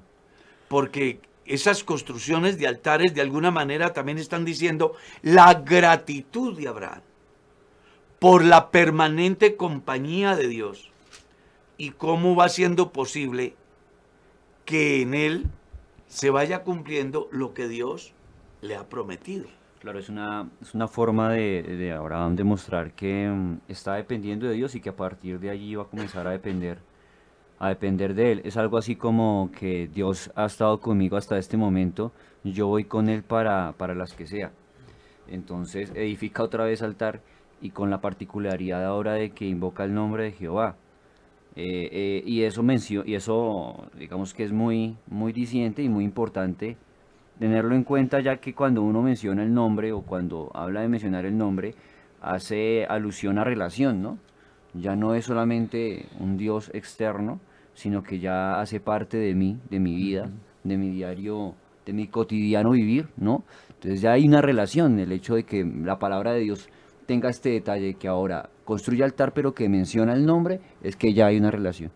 [0.68, 7.02] Porque esas construcciones de altares de alguna manera también están diciendo la gratitud de Abraham
[8.20, 10.92] por la permanente compañía de Dios
[11.78, 13.56] y cómo va siendo posible
[14.66, 15.46] que en Él
[16.08, 18.14] se vaya cumpliendo lo que Dios
[18.62, 19.48] le ha prometido.
[19.88, 24.54] Claro, es una, es una forma de, de Abraham demostrar que mm, está dependiendo de
[24.54, 26.80] Dios y que a partir de allí va a comenzar a depender,
[27.58, 28.42] a depender de Él.
[28.44, 32.12] Es algo así como que Dios ha estado conmigo hasta este momento,
[32.44, 34.52] yo voy con Él para, para las que sea.
[35.30, 37.22] Entonces edifica otra vez altar
[37.62, 40.76] y con la particularidad ahora de que invoca el nombre de Jehová.
[41.56, 42.62] Eh, eh, y eso
[43.06, 46.76] y eso digamos que es muy muy diciente y muy importante
[47.40, 51.26] tenerlo en cuenta ya que cuando uno menciona el nombre o cuando habla de mencionar
[51.26, 51.76] el nombre
[52.22, 54.18] hace alusión a relación no
[54.74, 57.40] ya no es solamente un dios externo
[57.74, 60.30] sino que ya hace parte de mí de mi vida
[60.64, 61.54] de mi diario
[61.86, 66.00] de mi cotidiano vivir no entonces ya hay una relación el hecho de que la
[66.00, 66.70] palabra de Dios
[67.08, 71.28] tenga este detalle que ahora construye altar pero que menciona el nombre, es que ya
[71.28, 71.90] hay una relación.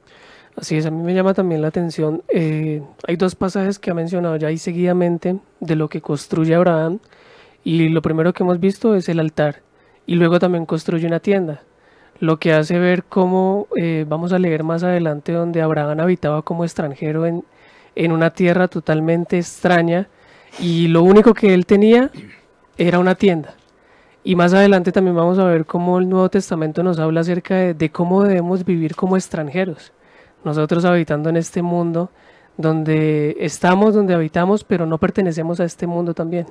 [0.56, 3.94] Así es, a mí me llama también la atención, eh, hay dos pasajes que ha
[3.94, 7.00] mencionado ya ahí seguidamente de lo que construye Abraham
[7.64, 9.62] y lo primero que hemos visto es el altar
[10.06, 11.64] y luego también construye una tienda,
[12.20, 16.66] lo que hace ver cómo, eh, vamos a leer más adelante donde Abraham habitaba como
[16.66, 17.46] extranjero en,
[17.96, 20.10] en una tierra totalmente extraña
[20.60, 22.12] y lo único que él tenía
[22.78, 23.56] era una tienda.
[24.24, 27.74] Y más adelante también vamos a ver cómo el Nuevo Testamento nos habla acerca de,
[27.74, 29.92] de cómo debemos vivir como extranjeros.
[30.44, 32.10] Nosotros habitando en este mundo
[32.58, 36.46] donde estamos, donde habitamos, pero no pertenecemos a este mundo también.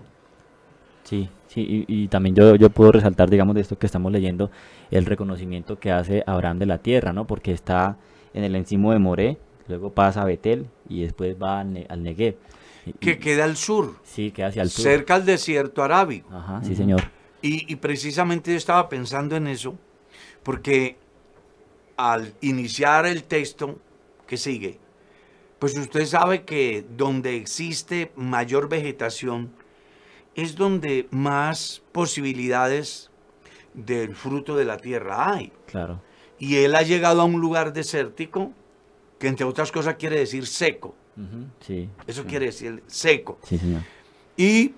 [1.04, 4.50] Sí, sí, y, y también yo, yo puedo resaltar, digamos, de esto que estamos leyendo,
[4.90, 7.26] el reconocimiento que hace Abraham de la tierra, ¿no?
[7.26, 7.96] Porque está
[8.34, 12.02] en el encimo de Moré, luego pasa a Betel y después va al, Ne- al
[12.02, 12.36] Negev.
[13.00, 14.82] Que y- queda al sur, sí, queda hacia el sur.
[14.84, 16.28] cerca al desierto arábigo.
[16.32, 17.02] Ajá, sí, señor.
[17.42, 19.74] Y, y precisamente yo estaba pensando en eso,
[20.42, 20.96] porque
[22.00, 23.78] al iniciar el texto
[24.26, 24.78] que sigue,
[25.58, 29.52] pues usted sabe que donde existe mayor vegetación
[30.34, 33.10] es donde más posibilidades
[33.74, 35.52] del fruto de la tierra hay.
[35.66, 36.00] Claro.
[36.38, 38.52] Y él ha llegado a un lugar desértico
[39.18, 40.94] que entre otras cosas quiere decir seco.
[41.66, 41.90] Sí.
[42.06, 42.28] Eso sí.
[42.28, 43.38] quiere decir seco.
[43.44, 43.82] Sí, señor.
[44.38, 44.72] Y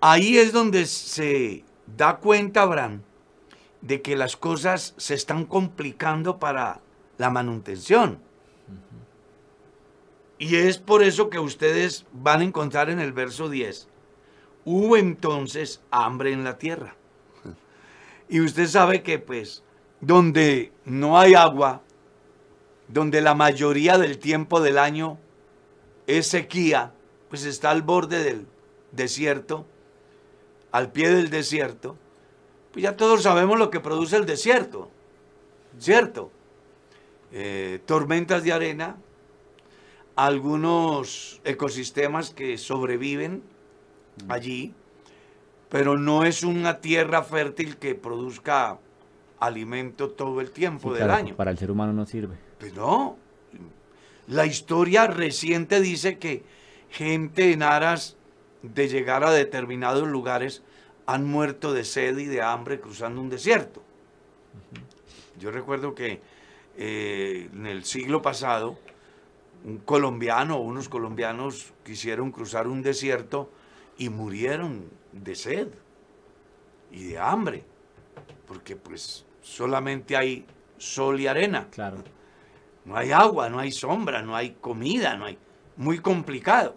[0.00, 1.62] ahí es donde se
[1.94, 3.02] da cuenta Abraham
[3.80, 6.80] de que las cosas se están complicando para
[7.16, 8.20] la manutención.
[10.38, 13.88] Y es por eso que ustedes van a encontrar en el verso 10,
[14.64, 16.94] hubo entonces hambre en la tierra.
[18.28, 19.64] Y usted sabe que pues
[20.00, 21.82] donde no hay agua,
[22.86, 25.18] donde la mayoría del tiempo del año
[26.06, 26.92] es sequía,
[27.28, 28.46] pues está al borde del
[28.92, 29.66] desierto,
[30.72, 31.96] al pie del desierto,
[32.72, 34.90] pues ya todos sabemos lo que produce el desierto,
[35.78, 36.30] ¿cierto?
[37.32, 38.96] Eh, tormentas de arena,
[40.16, 43.42] algunos ecosistemas que sobreviven
[44.28, 44.74] allí,
[45.68, 48.78] pero no es una tierra fértil que produzca
[49.38, 51.36] alimento todo el tiempo Sí, del claro, año.
[51.36, 52.36] Para el ser humano no sirve.
[52.58, 53.16] Pues no.
[54.26, 56.42] La historia reciente dice que
[56.90, 58.16] gente en aras
[58.62, 60.62] de llegar a determinados lugares
[61.08, 63.82] han muerto de sed y de hambre cruzando un desierto.
[65.40, 66.20] Yo recuerdo que
[66.76, 68.78] eh, en el siglo pasado
[69.64, 73.50] un colombiano o unos colombianos quisieron cruzar un desierto
[73.96, 75.68] y murieron de sed
[76.92, 77.64] y de hambre,
[78.46, 80.44] porque pues solamente hay
[80.76, 81.68] sol y arena.
[81.70, 82.04] Claro.
[82.84, 85.38] No hay agua, no hay sombra, no hay comida, no hay.
[85.78, 86.74] Muy complicado.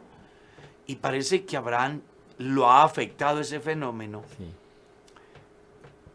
[0.88, 2.02] Y parece que Abraham
[2.42, 4.46] lo ha afectado ese fenómeno Sí.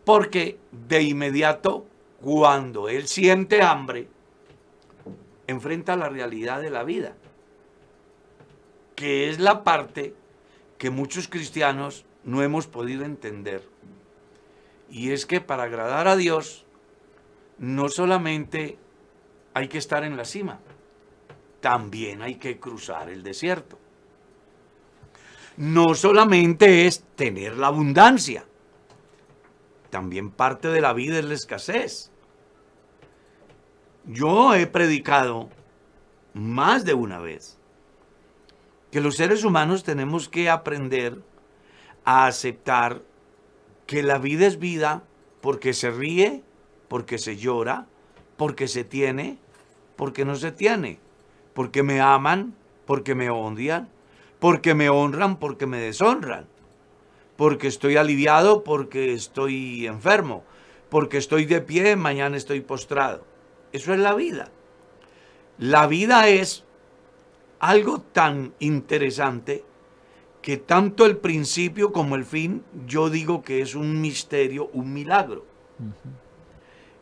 [0.04, 1.86] porque de inmediato,
[2.20, 4.08] cuando él siente hambre,
[5.46, 7.14] enfrenta la realidad de la vida,
[8.94, 10.14] que es la parte
[10.78, 13.62] que muchos cristianos no hemos podido entender.
[14.90, 16.64] Y es que para agradar a Dios,
[17.58, 18.78] no solamente
[19.54, 20.60] hay que estar en la cima,
[21.60, 23.78] también hay que cruzar el desierto.
[25.56, 28.44] No solamente es tener la abundancia,
[29.90, 32.12] también parte de la vida es la escasez.
[34.04, 35.48] Yo he predicado
[36.34, 37.58] más de una vez
[38.90, 41.22] que los seres humanos tenemos que aprender
[42.04, 43.02] a aceptar
[43.86, 45.02] que la vida es vida
[45.40, 46.44] porque se ríe,
[46.88, 47.86] porque se llora,
[48.36, 49.38] porque se tiene,
[49.96, 51.00] porque no se tiene,
[51.54, 52.54] porque me aman,
[52.84, 53.88] porque me odian,
[54.38, 56.46] porque me honran, porque me deshonran,
[57.36, 60.44] porque estoy aliviado, porque estoy enfermo,
[60.88, 63.24] porque estoy de pie, mañana estoy postrado.
[63.72, 64.50] Eso es la vida.
[65.58, 66.64] La vida es
[67.58, 69.64] algo tan interesante
[70.42, 75.44] que tanto el principio como el fin yo digo que es un misterio, un milagro.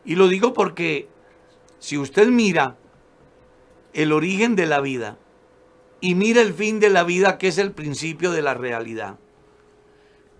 [0.03, 1.07] Y lo digo porque
[1.79, 2.77] si usted mira
[3.93, 5.17] el origen de la vida
[6.01, 9.17] y mira el fin de la vida que es el principio de la realidad,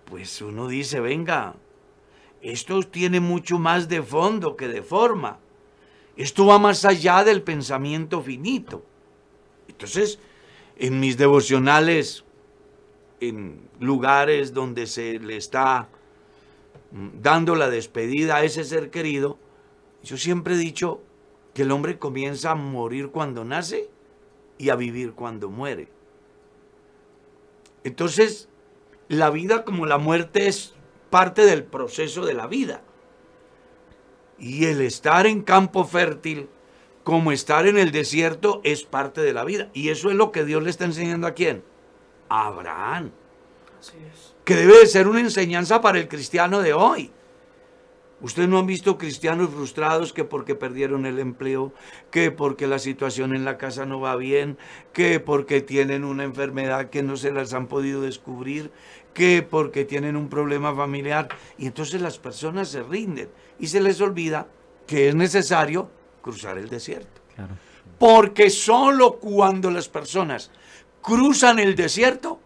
[0.05, 1.55] pues uno dice, venga,
[2.41, 5.39] esto tiene mucho más de fondo que de forma.
[6.15, 8.85] Esto va más allá del pensamiento finito.
[9.67, 10.19] Entonces,
[10.77, 12.23] en mis devocionales,
[13.19, 15.89] en lugares donde se le está
[16.91, 19.39] dando la despedida a ese ser querido,
[20.03, 21.01] yo siempre he dicho
[21.53, 23.89] que el hombre comienza a morir cuando nace
[24.57, 25.87] y a vivir cuando muere.
[27.83, 28.49] Entonces,
[29.07, 30.73] la vida como la muerte es
[31.09, 32.81] parte del proceso de la vida.
[34.37, 36.49] Y el estar en campo fértil,
[37.03, 39.69] como estar en el desierto, es parte de la vida.
[39.73, 41.63] Y eso es lo que Dios le está enseñando a quién?
[42.27, 43.11] A Abraham.
[43.79, 44.33] Así es.
[44.43, 47.11] Que debe de ser una enseñanza para el cristiano de hoy.
[48.25, 51.71] Ustedes no han visto cristianos frustrados que porque perdieron el empleo,
[52.09, 54.57] que porque la situación en la casa no va bien,
[54.93, 58.71] que porque tienen una enfermedad que no se las han podido descubrir,
[59.13, 61.27] que porque tienen un problema familiar.
[61.59, 64.47] Y entonces las personas se rinden y se les olvida
[64.87, 65.91] que es necesario
[66.23, 67.21] cruzar el desierto.
[67.35, 67.53] Claro.
[67.99, 70.49] Porque solo cuando las personas
[70.99, 72.39] cruzan el desierto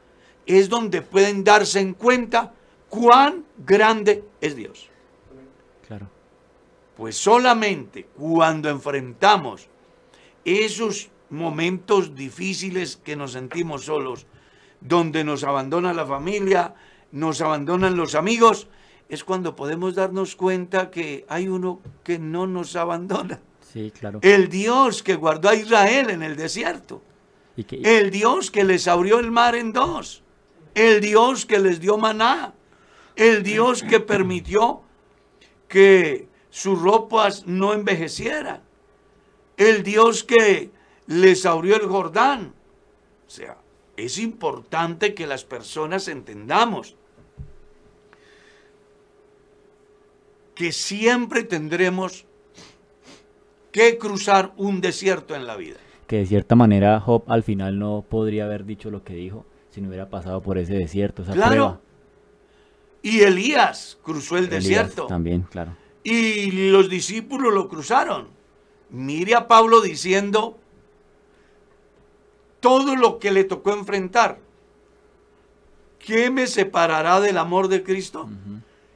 [0.45, 2.53] es donde pueden darse en cuenta
[2.89, 4.88] cuán grande es Dios.
[6.99, 9.69] Pues solamente cuando enfrentamos
[10.43, 14.27] esos momentos difíciles que nos sentimos solos,
[14.81, 16.75] donde nos abandona la familia,
[17.13, 18.67] nos abandonan los amigos,
[19.07, 23.39] es cuando podemos darnos cuenta que hay uno que no nos abandona.
[23.61, 24.19] Sí, claro.
[24.21, 27.01] El Dios que guardó a Israel en el desierto.
[27.55, 30.21] Y El Dios que les abrió el mar en dos.
[30.75, 32.55] El Dios que les dio maná.
[33.15, 34.81] El Dios que permitió
[35.69, 38.61] que sus ropas no envejecieran.
[39.57, 40.71] El Dios que
[41.07, 42.53] les abrió el Jordán.
[43.27, 43.57] O sea,
[43.97, 46.95] es importante que las personas entendamos
[50.55, 52.25] que siempre tendremos
[53.71, 55.77] que cruzar un desierto en la vida.
[56.07, 59.79] que de cierta manera Job al final no podría haber dicho lo que dijo si
[59.79, 61.51] no hubiera pasado por ese desierto, esa Claro.
[61.51, 61.81] prueba.
[63.03, 65.05] Y Elías cruzó el Elías desierto.
[65.05, 65.77] También, claro.
[66.09, 68.29] Y los discípulos lo cruzaron.
[68.89, 70.57] Mire a Pablo diciendo
[72.61, 74.39] todo lo que le tocó enfrentar.
[75.99, 78.27] ¿Qué me separará del amor de Cristo?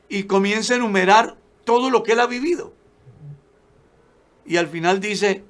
[0.09, 2.73] Y comienza a enumerar todo lo que él ha vivido.
[4.43, 5.43] Y al final dice,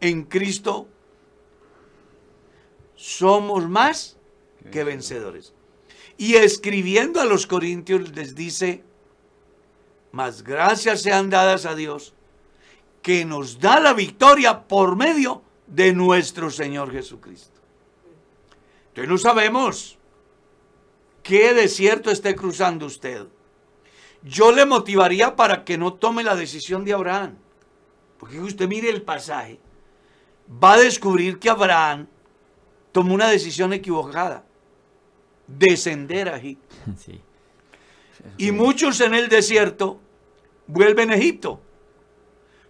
[0.00, 0.88] en Cristo
[2.96, 4.16] somos más
[4.72, 5.52] que vencedores.
[6.18, 8.82] Y escribiendo a los corintios les dice,
[10.12, 12.14] mas gracias sean dadas a Dios,
[13.02, 17.60] que nos da la victoria por medio de nuestro Señor Jesucristo.
[18.88, 19.98] Entonces no sabemos
[21.22, 23.26] qué desierto esté cruzando usted.
[24.22, 27.36] Yo le motivaría para que no tome la decisión de Abraham.
[28.18, 29.58] Porque usted mire el pasaje,
[30.62, 32.06] va a descubrir que Abraham
[32.92, 34.44] tomó una decisión equivocada.
[35.46, 36.38] Descender a.
[36.98, 37.20] Sí.
[38.38, 40.00] Y muchos en el desierto
[40.66, 41.60] vuelven a Egipto.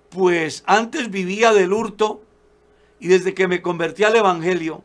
[0.09, 2.23] Pues antes vivía del hurto
[2.99, 4.83] y desde que me convertí al Evangelio,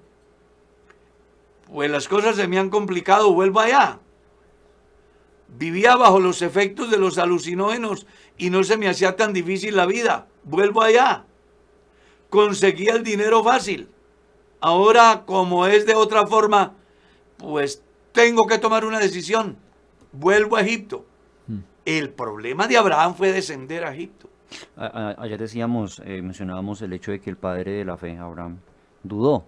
[1.72, 4.00] pues las cosas se me han complicado, vuelvo allá.
[5.48, 8.06] Vivía bajo los efectos de los alucinógenos
[8.38, 11.26] y no se me hacía tan difícil la vida, vuelvo allá.
[12.30, 13.90] Conseguía el dinero fácil.
[14.60, 16.74] Ahora, como es de otra forma,
[17.38, 19.58] pues tengo que tomar una decisión.
[20.20, 21.06] Vuelvo a Egipto.
[21.86, 24.28] El problema de Abraham fue descender a Egipto.
[24.76, 24.86] A-
[25.18, 28.58] a- ayer decíamos, eh, mencionábamos el hecho de que el padre de la fe, Abraham,
[29.04, 29.46] dudó.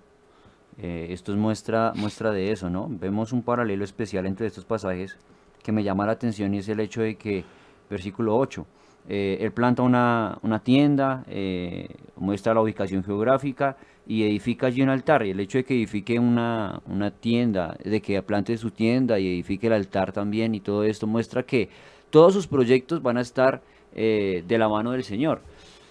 [0.80, 2.88] Eh, esto es muestra, muestra de eso, ¿no?
[2.90, 5.18] Vemos un paralelo especial entre estos pasajes
[5.64, 7.44] que me llama la atención y es el hecho de que,
[7.90, 8.68] versículo 8,
[9.10, 11.88] eh, él planta una, una tienda, eh,
[12.18, 15.26] muestra la ubicación geográfica y edifica allí un altar.
[15.26, 19.28] Y el hecho de que edifique una, una tienda, de que plante su tienda y
[19.28, 21.70] edifique el altar también y todo esto muestra que
[22.10, 23.62] todos sus proyectos van a estar
[23.94, 25.42] eh, de la mano del Señor.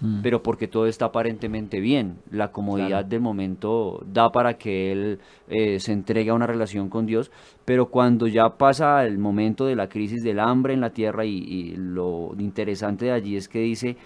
[0.00, 0.20] Mm.
[0.22, 3.08] Pero porque todo está aparentemente bien, la comodidad Claro.
[3.08, 7.30] del momento da para que él eh, se entregue a una relación con Dios,
[7.64, 11.38] pero cuando ya pasa el momento de la crisis del hambre en la tierra y,
[11.38, 13.96] y lo interesante de allí es que dice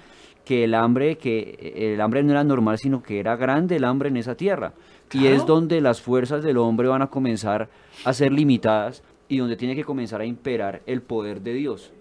[0.51, 3.84] que el hambre que eh, el hambre no era normal sino que era grande el
[3.84, 4.72] hambre en esa tierra
[5.12, 7.68] y es donde las fuerzas del hombre van a comenzar
[8.05, 11.92] a ser limitadas y donde tiene que comenzar a imperar el poder de Dios.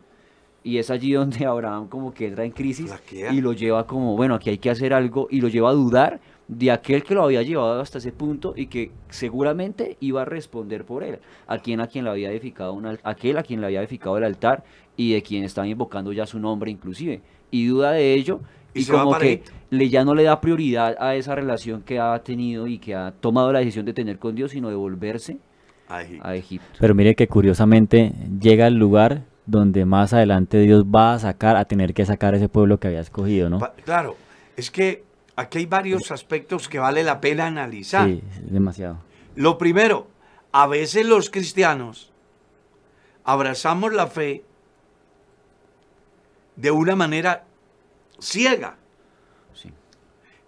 [0.64, 3.32] Y es allí donde Abraham como que entra en crisis Flaquea.
[3.32, 6.20] y lo lleva como, bueno, aquí hay que hacer algo y lo lleva a dudar
[6.48, 10.86] de aquel que lo había llevado hasta ese punto y que seguramente iba a responder
[10.86, 13.82] por él, a quien a quien le había edificado un aquel a quien le había
[13.82, 14.64] edificado el altar
[14.98, 17.22] y de quien estaba invocando ya su nombre inclusive
[17.52, 18.40] y duda de ello
[18.74, 22.68] Y como que le ya no le da prioridad a esa relación que ha tenido
[22.68, 25.38] y que ha tomado la decisión de tener con Dios, sino de volverse
[25.88, 26.28] A Egipto.
[26.28, 26.68] a Egipto.
[26.80, 31.66] Pero mire que curiosamente llega el lugar donde más adelante Dios va a sacar, a
[31.66, 33.58] tener que sacar ese pueblo que había escogido, ¿no?
[33.60, 34.16] Pa- Claro,
[34.56, 35.04] es que
[35.36, 38.08] aquí hay varios aspectos que vale la pena analizar.
[38.08, 38.98] Sí, es demasiado.
[39.36, 40.08] Lo primero,
[40.52, 42.12] a veces los cristianos
[43.24, 44.44] abrazamos la fe
[46.60, 47.46] de una manera
[48.20, 48.78] ciega.
[49.54, 49.72] Sí.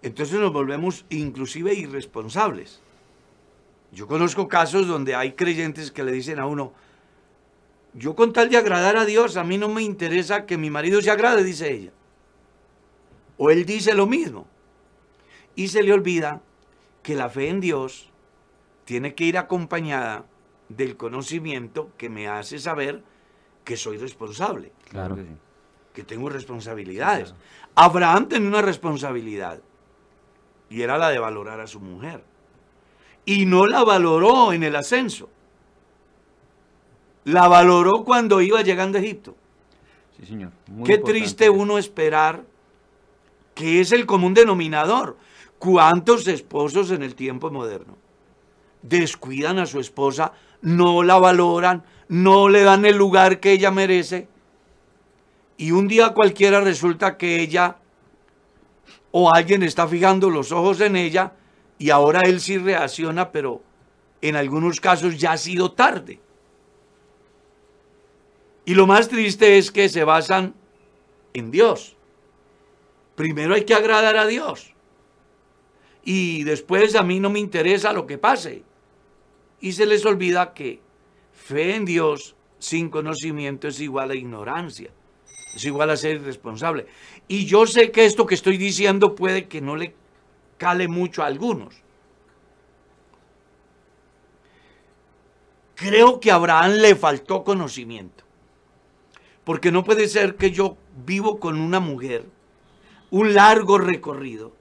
[0.02, 2.80] Entonces nos volvemos inclusive irresponsables.
[3.92, 6.72] Yo conozco casos donde hay creyentes que le dicen a uno,
[7.94, 11.00] yo con tal de agradar a Dios, a mí no me interesa que mi marido
[11.00, 11.92] se agrade, dice ella.
[13.38, 14.46] O él dice lo mismo.
[15.54, 16.42] Y se le olvida
[17.02, 18.10] que la fe en Dios
[18.84, 20.26] tiene que ir acompañada
[20.68, 23.02] del conocimiento que me hace saber
[23.64, 25.28] que soy responsable, Claro que sí.
[25.92, 27.34] Que tengo responsabilidades.
[27.74, 29.60] Abraham tenía una responsabilidad
[30.68, 32.24] y era la de valorar a su mujer.
[33.24, 35.28] Y no la valoró en el ascenso.
[37.24, 39.36] La valoró cuando iba llegando a Egipto.
[40.18, 40.52] Sí, señor.
[40.66, 41.52] Muy Qué triste eso.
[41.52, 42.42] uno esperar
[43.54, 45.16] que es el común denominador.
[45.58, 47.96] ¿Cuántos esposos en el tiempo moderno
[48.82, 54.26] descuidan a su esposa, no la valoran, no le dan el lugar que ella merece?
[55.62, 57.76] Y un día cualquiera resulta que ella
[59.12, 61.34] o alguien está fijando los ojos en ella
[61.78, 63.62] y ahora él sí reacciona, pero
[64.20, 66.18] en algunos casos ya ha sido tarde.
[68.64, 70.52] Y lo más triste es que se basan
[71.32, 71.94] en Dios.
[73.14, 74.74] Primero hay que agradar a Dios.
[76.02, 78.64] Y después a mí no me interesa lo que pase.
[79.60, 80.80] Y se les olvida que
[81.32, 84.90] fe en Dios sin conocimiento es igual a ignorancia.
[85.54, 86.86] Es igual a ser irresponsable.
[87.28, 89.94] Y yo sé que esto que estoy diciendo puede que no le
[90.56, 91.74] cale mucho a algunos.
[95.74, 98.24] Creo que a Abraham le faltó conocimiento.
[99.44, 102.24] Porque no puede ser que yo vivo con una mujer
[103.12, 104.52] un largo recorrido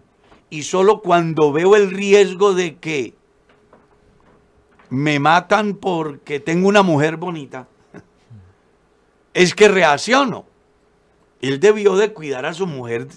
[0.49, 3.15] y solo cuando veo el riesgo de que
[4.89, 7.69] me matan porque tengo una mujer bonita,
[9.33, 10.50] es que reacciono.
[11.41, 13.07] Él debió de cuidar a su mujer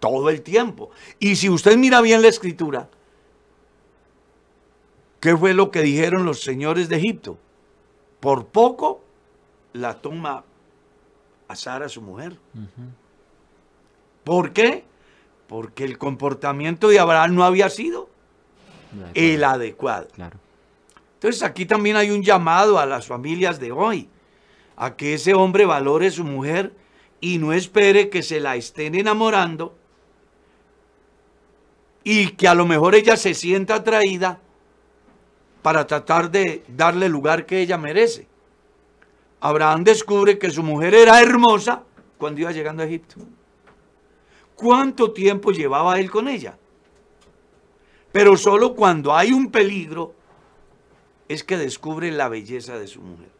[0.00, 0.90] todo el tiempo.
[1.18, 2.88] Y si usted mira bien la escritura,
[5.20, 7.38] ¿qué fue lo que dijeron los señores de Egipto?
[8.20, 9.02] Por poco
[9.72, 10.44] la toma
[11.48, 12.36] a Sara, su mujer.
[14.24, 14.84] ¿Por qué?
[15.46, 18.08] Porque el comportamiento de Abraham no había sido
[19.14, 20.08] el adecuado.
[20.08, 20.38] Claro.
[21.14, 24.08] Entonces aquí también hay un llamado a las familias de hoy,
[24.76, 26.72] a que ese hombre valore su mujer
[27.20, 29.76] y no espere que se la estén enamorando
[32.04, 34.40] y que a lo mejor ella se sienta atraída
[35.62, 38.28] para tratar de darle el lugar que ella merece.
[39.40, 41.82] Abraham descubre que su mujer era hermosa
[42.18, 43.16] cuando iba llegando a Egipto.
[44.54, 46.56] ¿Cuánto tiempo llevaba él con ella?
[48.12, 50.14] Pero solo cuando hay un peligro
[51.28, 53.35] es que descubre la belleza de su mujer.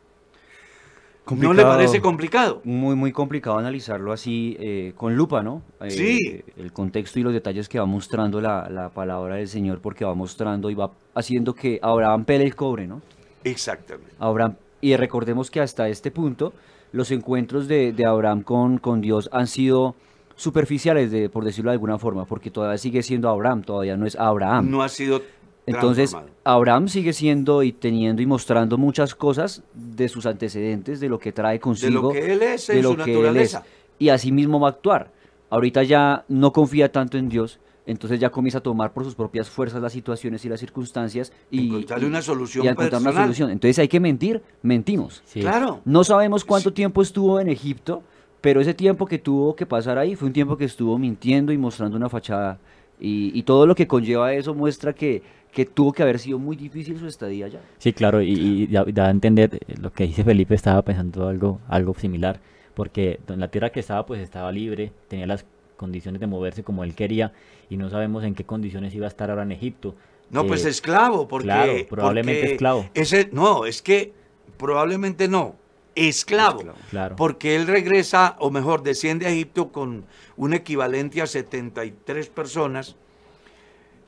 [1.31, 2.61] ¿No le parece complicado?
[2.65, 5.63] Muy, muy complicado analizarlo así eh, con lupa, ¿no?
[5.81, 6.45] Eh, Sí.
[6.57, 10.15] El contexto y los detalles que va mostrando la, la palabra del Señor, porque va
[10.15, 13.03] mostrando y va haciendo que Abraham pele el cobre, ¿no?
[13.43, 14.13] Exactamente.
[14.19, 16.53] Abraham, y recordemos que hasta este punto
[16.93, 19.95] los encuentros de, de Abraham con, con Dios han sido
[20.37, 24.17] superficiales, de, por decirlo de alguna forma, porque todavía sigue siendo Abraham, todavía no es
[24.17, 24.71] Abraham.
[24.71, 25.23] No ha sido
[25.67, 26.17] Entonces.
[26.45, 31.33] Abraham sigue siendo y teniendo y mostrando muchas cosas de sus antecedentes, de lo que
[31.33, 33.59] trae de consigo, lo que él es de en lo su que él es,
[33.99, 35.11] y así mismo va a actuar.
[35.51, 39.49] Ahorita ya no confía tanto en Dios, entonces ya comienza a tomar por sus propias
[39.49, 43.51] fuerzas las situaciones y las circunstancias y Encontrarle una solución y a encontrar una solución.
[43.51, 45.23] Entonces hay que mentir, mentimos.
[45.25, 45.41] Sí.
[45.41, 45.81] Claro.
[45.85, 48.03] No sabemos cuánto tiempo estuvo en Egipto,
[48.41, 51.59] pero ese tiempo que tuvo que pasar ahí fue un tiempo que estuvo mintiendo y
[51.59, 52.59] mostrando una fachada.
[52.99, 55.23] Y, y todo lo que conlleva eso muestra que,
[55.57, 57.63] que tuvo que haber sido muy difícil su estadía allá.
[57.79, 61.29] Sí, claro, y, y da, da a entender eh, lo que dice Felipe, estaba pensando
[61.29, 62.41] algo, algo similar,
[62.75, 65.47] porque en la tierra que estaba, pues estaba libre, tenía las
[65.79, 67.33] condiciones de moverse como él quería,
[67.71, 69.95] y no sabemos en qué condiciones iba a estar ahora en Egipto.
[70.29, 71.47] No, pues Eh, esclavo, porque...
[71.47, 72.91] claro, probablemente porque esclavo.
[72.93, 74.13] Ese, no, es que
[74.59, 75.57] probablemente no,
[75.95, 76.79] esclavo, Esclavo.
[76.91, 77.17] Claro.
[77.17, 80.05] Porque él regresa, o mejor, desciende a Egipto con
[80.37, 82.95] un equivalente a 73 personas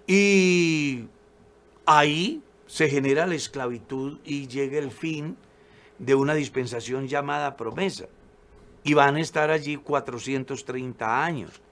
[0.06, 1.04] y
[1.88, 5.38] ahí se genera la esclavitud y llega el fin
[5.98, 8.06] de una dispensación llamada promesa.
[8.84, 11.62] Y van a estar allí 430 años,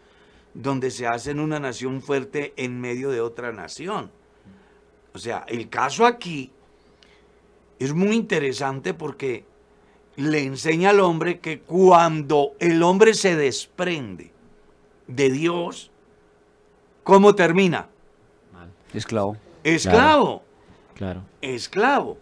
[0.55, 4.11] donde se hacen una nación fuerte en medio de otra nación.
[5.13, 6.51] O sea, el caso aquí
[7.79, 9.45] es muy interesante porque
[10.17, 14.33] le enseña al hombre que cuando el hombre se desprende
[15.07, 15.91] de Dios,
[17.05, 17.89] ¿cómo termina?
[18.95, 19.37] Esclavo.
[19.75, 20.43] Esclavo,
[20.95, 21.23] claro.
[21.41, 22.19] esclavo.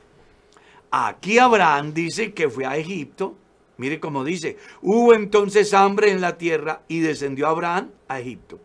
[0.90, 3.36] Aquí Abraham dice que fue a Egipto.
[3.76, 8.61] Mire cómo dice, hubo entonces hambre en la tierra y descendió Abraham a Egipto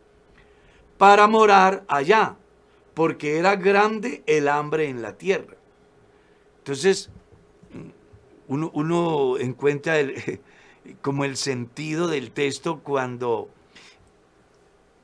[1.00, 2.36] para morar allá,
[2.94, 5.56] porque era grande el hambre en la tierra.
[6.60, 7.10] Entonces,
[8.48, 10.40] uno, uno encuentra el-
[11.02, 13.50] como el sentido del texto cuando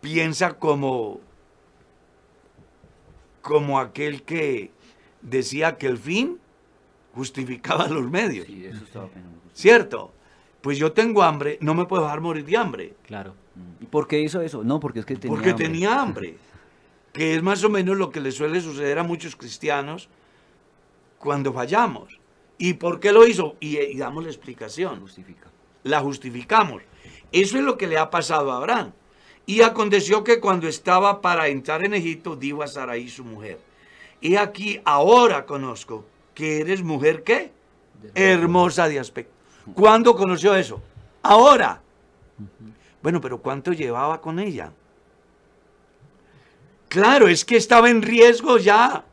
[0.01, 1.19] piensa como,
[3.45, 4.71] como aquel que
[5.21, 6.39] decía que el fin
[7.13, 8.47] justificaba los medios.
[8.47, 9.39] Sí, eso estaba pensando.
[9.53, 10.11] ¿Cierto?
[10.61, 12.95] Pues yo tengo hambre, no me puedo dejar morir de hambre.
[13.05, 13.35] Claro.
[13.53, 13.83] Mm.
[13.83, 14.63] ¿Y por qué hizo eso?
[14.63, 15.65] No, porque es que tenía porque hambre.
[15.65, 16.37] tenía hambre.
[17.13, 20.09] Que es más o menos lo que le suele suceder a muchos cristianos
[21.19, 22.19] cuando fallamos.
[22.57, 23.57] ¿Y por qué lo hizo?
[23.59, 25.01] Y, y damos la explicación.
[25.01, 25.51] Justifica.
[25.83, 26.81] La justificamos.
[27.31, 28.91] Eso es lo que le ha pasado a Abraham.
[29.45, 33.59] Y aconteció que cuando estaba para entrar en Egipto, dijo a Sarai su mujer,
[34.21, 37.51] y aquí ahora conozco que eres mujer qué?
[38.13, 39.33] Hermosa de aspecto.
[39.73, 40.81] ¿Cuándo conoció eso?
[41.21, 41.81] Ahora.
[43.01, 44.71] Bueno, pero ¿cuánto llevaba con ella?
[46.87, 49.05] Claro, es que estaba en riesgo ya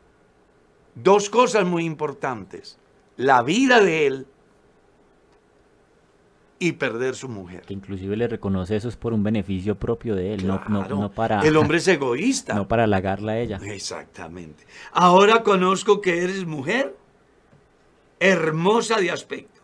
[0.95, 2.77] dos cosas muy importantes.
[3.17, 4.27] La vida de él
[6.63, 7.63] y perder su mujer.
[7.63, 10.97] Que inclusive le reconoce eso es por un beneficio propio de él, no, no, Claro,
[10.97, 12.53] no para, El hombre es egoísta.
[12.53, 13.59] no para halagarla a ella.
[13.65, 14.65] Exactamente.
[14.93, 16.95] Ahora conozco que eres mujer
[18.19, 19.59] hermosa de aspecto.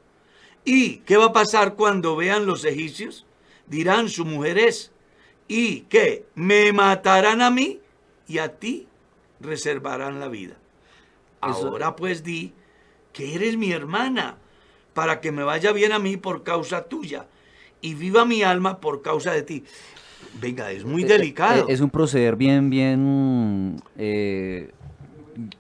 [0.66, 3.26] ¿Y qué va a pasar cuando vean los egipcios?
[3.66, 4.92] Dirán, su mujer es.
[5.48, 6.26] ¿Y qué?
[6.36, 7.80] Me matarán a mí
[8.28, 8.88] y a ti
[9.40, 10.58] reservarán la vida.
[11.40, 12.54] Ahora pues di
[13.14, 14.38] que eres mi hermana,
[15.00, 17.26] para que me vaya bien a mí por causa tuya
[17.80, 19.64] y viva mi alma por causa de ti.
[20.42, 21.62] Venga, es muy Eh, delicado.
[21.70, 23.78] eh, Es un proceder bien, bien...
[23.98, 24.72] eh,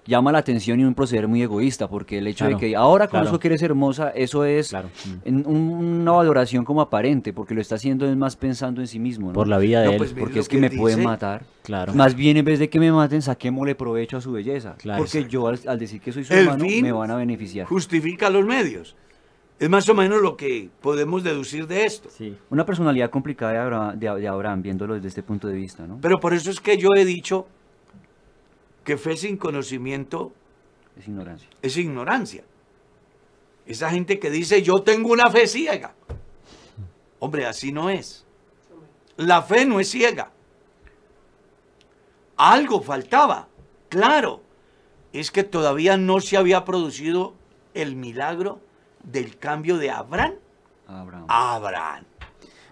[0.05, 3.07] llama la atención y un proceder muy egoísta, porque el hecho Claro, de que ahora
[3.07, 3.23] claro.
[3.27, 4.89] conozco que eres hermosa, eso es Claro,
[5.25, 9.27] un- una valoración como aparente, porque lo está haciendo es más pensando en sí mismo,
[9.27, 9.33] ¿no?
[9.33, 9.97] Por la vida de No, él.
[9.99, 11.07] pues, Porque es que que me él pueden dice.
[11.07, 11.43] matar.
[11.63, 11.93] Claro.
[11.93, 14.75] Más bien en vez de que me maten, saquémosle provecho a su belleza.
[14.79, 14.97] Claro.
[15.01, 17.65] porque yo al, al decir que soy su El hermano, me van a beneficiar.
[17.65, 18.97] justifica los medios.
[19.59, 22.09] Es más o menos lo que podemos deducir de esto.
[22.09, 22.37] Sí.
[22.49, 25.99] Una personalidad complicada de Abraham, de, de Abraham, viéndolo desde este punto de vista, ¿no?
[26.01, 27.45] Pero por eso es que yo he dicho
[28.85, 30.31] que fe sin conocimiento
[30.97, 31.49] Es ignorancia.
[31.61, 32.43] es ignorancia.
[33.65, 35.93] Esa gente que dice yo tengo una fe ciega.
[37.19, 38.25] Hombre, así no es.
[39.17, 40.31] La fe no es ciega.
[42.37, 43.49] Algo faltaba.
[43.89, 44.41] Claro,
[45.11, 47.33] es que todavía no se había producido
[47.73, 48.61] el milagro
[49.11, 50.33] del cambio de Abraham
[51.27, 52.03] Abraham.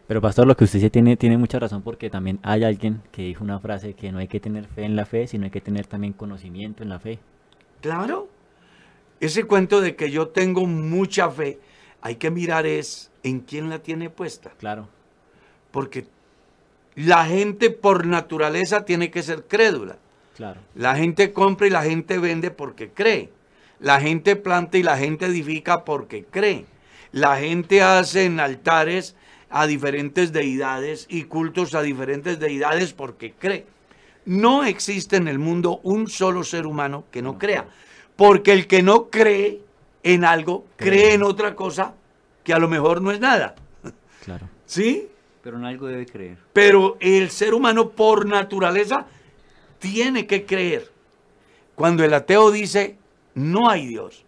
[0.08, 3.24] Pero pastor, lo que usted dice tiene, tiene mucha razón porque también hay alguien que
[3.24, 5.62] dijo una frase que no hay que tener fe en la fe, sino hay que
[5.62, 7.20] tener también conocimiento en la fe.
[7.82, 8.30] Claro.
[9.20, 11.60] Ese cuento de que yo tengo mucha fe,
[12.02, 14.52] hay que mirar es en quién la tiene puesta.
[14.58, 14.88] Claro.
[15.72, 16.08] Porque
[16.96, 19.98] la gente por naturaleza tiene que ser crédula.
[20.36, 20.62] Claro.
[20.76, 23.32] La gente compra y la gente vende porque cree.
[23.80, 26.66] La gente planta y la gente edifica porque cree.
[27.12, 29.16] La gente hace en altares
[29.50, 33.66] a diferentes deidades y cultos a diferentes deidades porque cree.
[34.26, 37.68] No existe en el mundo un solo ser humano que no crea.
[38.16, 39.62] Porque el que no cree
[40.04, 41.94] en algo, cree en otra cosa
[42.44, 43.56] que a lo mejor no es nada.
[44.26, 44.50] Claro.
[44.66, 45.08] ¿Sí?
[45.42, 46.38] Pero en algo debe creer.
[46.52, 49.06] Pero el ser humano por naturaleza
[49.80, 50.92] tiene que creer.
[51.76, 52.98] Cuando el ateo dice,
[53.38, 54.26] no hay Dios,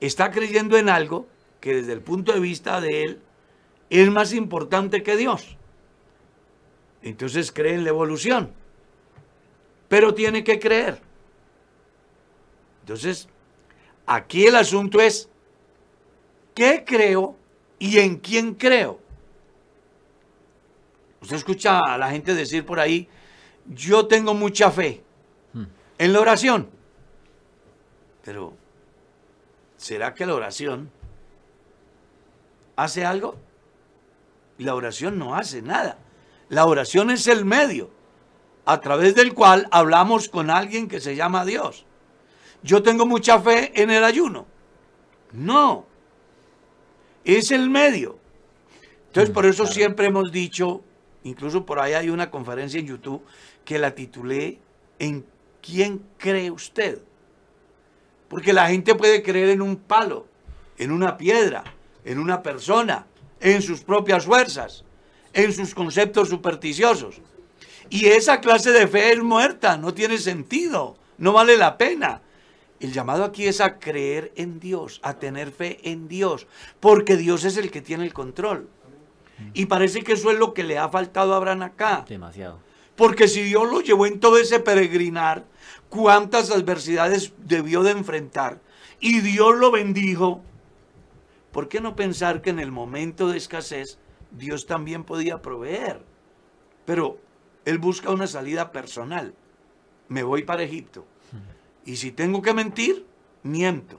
[0.00, 1.26] está creyendo en algo
[1.60, 3.20] que desde el punto de vista de él
[3.90, 5.58] es más importante que Dios.
[7.02, 8.54] Entonces cree en la evolución.
[9.88, 11.02] Pero tiene que creer.
[12.80, 13.28] Entonces,
[14.06, 15.28] aquí el asunto es,
[16.54, 17.36] ¿qué creo
[17.78, 19.00] y en quién creo?
[21.20, 23.06] Usted escucha a la gente decir por ahí,
[23.66, 25.02] yo tengo mucha fe
[25.98, 26.77] en la oración.
[28.28, 28.52] Pero,
[29.78, 30.90] ¿será que la oración
[32.76, 33.36] hace algo?
[34.58, 35.96] La oración no hace nada.
[36.50, 37.88] La oración es el medio
[38.66, 41.86] a través del cual hablamos con alguien que se llama Dios.
[42.62, 44.44] Yo tengo mucha fe en el ayuno.
[45.32, 45.86] No.
[47.24, 48.18] Es el medio.
[49.06, 50.82] Entonces, por eso siempre hemos dicho,
[51.24, 53.24] incluso por ahí hay una conferencia en YouTube
[53.64, 54.58] que la titulé
[54.98, 55.24] ¿En
[55.62, 57.00] quién cree usted?
[58.28, 60.26] Porque la gente puede creer en un palo,
[60.76, 61.64] en una piedra,
[62.04, 63.06] en una persona,
[63.40, 64.84] en sus propias fuerzas,
[65.32, 67.20] en sus conceptos supersticiosos.
[67.90, 72.20] Y esa clase de fe es muerta, no tiene sentido, no vale la pena.
[72.80, 76.46] El llamado aquí es a creer en Dios, a tener fe en Dios,
[76.80, 78.68] porque Dios es el que tiene el control.
[79.54, 82.04] Y parece que eso es lo que le ha faltado a Abraham acá.
[82.08, 82.58] Demasiado.
[82.96, 85.44] Porque si Dios lo llevó en todo ese peregrinar,
[85.88, 88.60] cuántas adversidades debió de enfrentar.
[89.00, 90.42] Y Dios lo bendijo.
[91.52, 93.98] ¿por qué no pensar que en el momento de escasez
[94.30, 96.04] Dios también podía proveer?
[96.84, 97.18] Pero
[97.64, 99.34] él busca una salida personal.
[100.08, 101.04] Me voy para Egipto.
[101.84, 103.04] Y si tengo que mentir,
[103.42, 103.98] miento.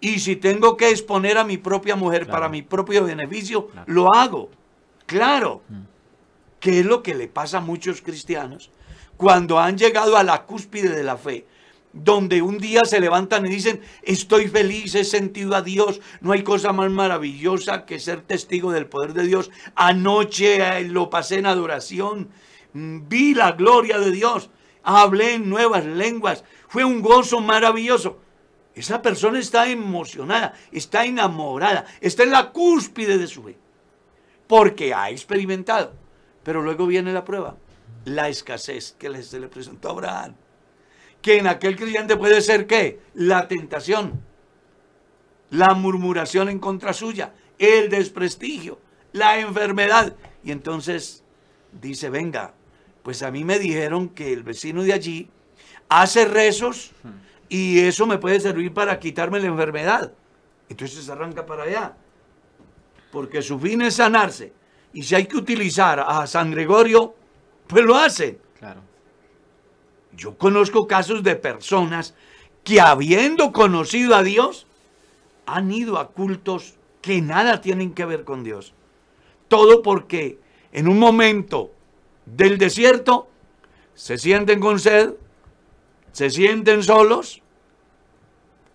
[0.00, 2.32] Y si tengo que exponer a mi propia mujer Claro.
[2.32, 3.92] para mi propio beneficio, Claro.
[3.92, 4.50] lo hago.
[5.06, 5.62] Claro.
[5.68, 5.80] Mm.
[6.60, 8.70] ¿Qué es lo que le pasa a muchos cristianos
[9.16, 11.46] cuando han llegado a la cúspide de la fe?
[11.92, 16.42] Donde un día se levantan y dicen, estoy feliz, he sentido a Dios, no hay
[16.42, 19.50] cosa más maravillosa que ser testigo del poder de Dios.
[19.74, 22.28] Anoche eh, lo pasé en adoración,
[22.74, 24.50] mm, vi la gloria de Dios,
[24.82, 28.18] hablé en nuevas lenguas, fue un gozo maravilloso.
[28.76, 33.56] Esa persona está emocionada, está enamorada, está en la cúspide de su fe,
[34.46, 35.94] porque ha experimentado.
[36.44, 37.56] Pero luego viene la prueba,
[38.06, 40.34] la escasez que se le presentó a Abraham.
[41.20, 43.00] Que en aquel creyente puede ser qué?
[43.14, 44.22] La tentación,
[45.50, 48.78] la murmuración en contra suya, el desprestigio,
[49.12, 50.14] la enfermedad.
[50.44, 51.24] Y entonces
[51.72, 52.54] dice, venga,
[53.02, 55.28] pues a mí me dijeron que el vecino de allí
[55.88, 56.92] hace rezos
[57.48, 60.12] y eso me puede servir para quitarme la enfermedad.
[60.68, 61.96] Entonces arranca para allá.
[63.10, 64.52] Porque su fin es sanarse.
[64.92, 67.14] Y si hay que utilizar a San Gregorio,
[67.66, 68.38] pues lo hacen.
[68.58, 68.80] Claro.
[70.12, 72.14] Yo conozco casos de personas
[72.64, 74.66] que habiendo conocido a Dios,
[75.46, 78.74] han ido a cultos que nada tienen que ver con Dios.
[79.48, 80.38] Todo porque
[80.72, 81.70] en un momento
[82.24, 83.28] del desierto
[83.94, 85.14] se sienten con sed,
[86.12, 87.42] se sienten solos,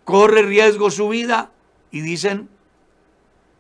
[0.06, 1.52] corre riesgo su vida
[1.92, 2.50] y dicen,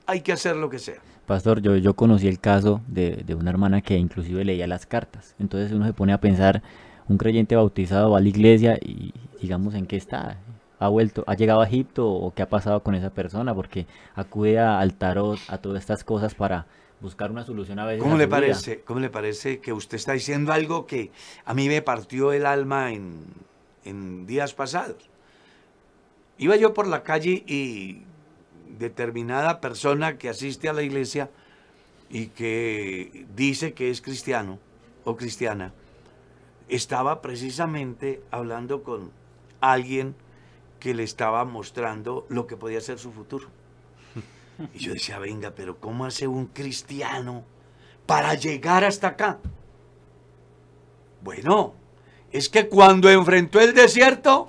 [0.05, 1.01] hay que hacer lo que sea.
[1.31, 5.33] Pastor, yo, yo conocí el caso de, de una hermana que inclusive leía las cartas.
[5.39, 6.61] Entonces uno se pone a pensar,
[7.07, 10.35] un creyente bautizado va a la iglesia y digamos en qué está.
[10.77, 13.55] ¿Ha vuelto, ha llegado a Egipto o qué ha pasado con esa persona?
[13.55, 16.65] Porque acude a- al tarot, a todas estas cosas para
[16.99, 18.01] buscar una solución a veces.
[18.03, 18.35] ¿Cómo a le vida.
[18.35, 18.81] parece?
[18.81, 21.11] ¿Cómo le parece que usted está diciendo algo que
[21.45, 23.23] a mí me partió el alma en,
[23.85, 25.09] en días pasados?
[26.37, 28.01] Iba yo por la calle y
[28.77, 31.29] determinada persona que asiste a la iglesia
[32.09, 34.59] y que dice que es cristiano
[35.03, 35.73] o cristiana,
[36.67, 39.11] estaba precisamente hablando con
[39.59, 40.15] alguien
[40.79, 43.47] que le estaba mostrando lo que podía ser su futuro.
[44.73, 47.43] Y yo decía, venga, pero ¿cómo hace un cristiano
[48.05, 49.39] para llegar hasta acá?
[51.23, 51.73] Bueno,
[52.31, 54.47] es que cuando enfrentó el desierto,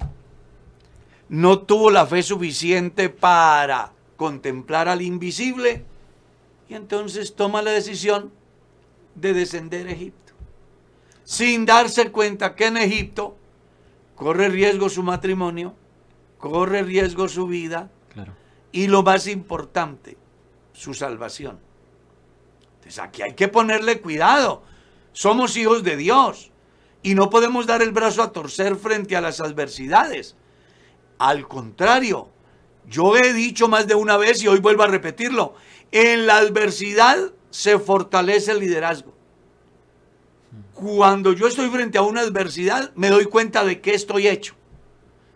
[1.29, 3.93] no tuvo la fe suficiente para
[4.23, 5.85] contemplar al invisible
[6.69, 8.31] y entonces toma la decisión
[9.17, 10.33] de descender a Egipto.
[11.25, 13.37] Sin darse cuenta que en Egipto
[14.15, 15.75] corre riesgo su matrimonio,
[16.39, 18.33] corre riesgo su vida, Claro.
[18.71, 20.17] y lo más importante,
[20.73, 21.59] su salvación.
[22.77, 24.63] Entonces aquí hay que ponerle cuidado.
[25.13, 26.53] Somos hijos de Dios
[27.03, 30.37] y no podemos dar el brazo a torcer frente a las adversidades.
[31.19, 32.29] Al contrario,
[32.89, 35.55] yo he dicho más de una vez y hoy vuelvo a repetirlo,
[35.91, 39.15] en la adversidad se fortalece el liderazgo.
[40.75, 44.55] Cuando yo estoy frente a una adversidad, me doy cuenta de qué estoy hecho.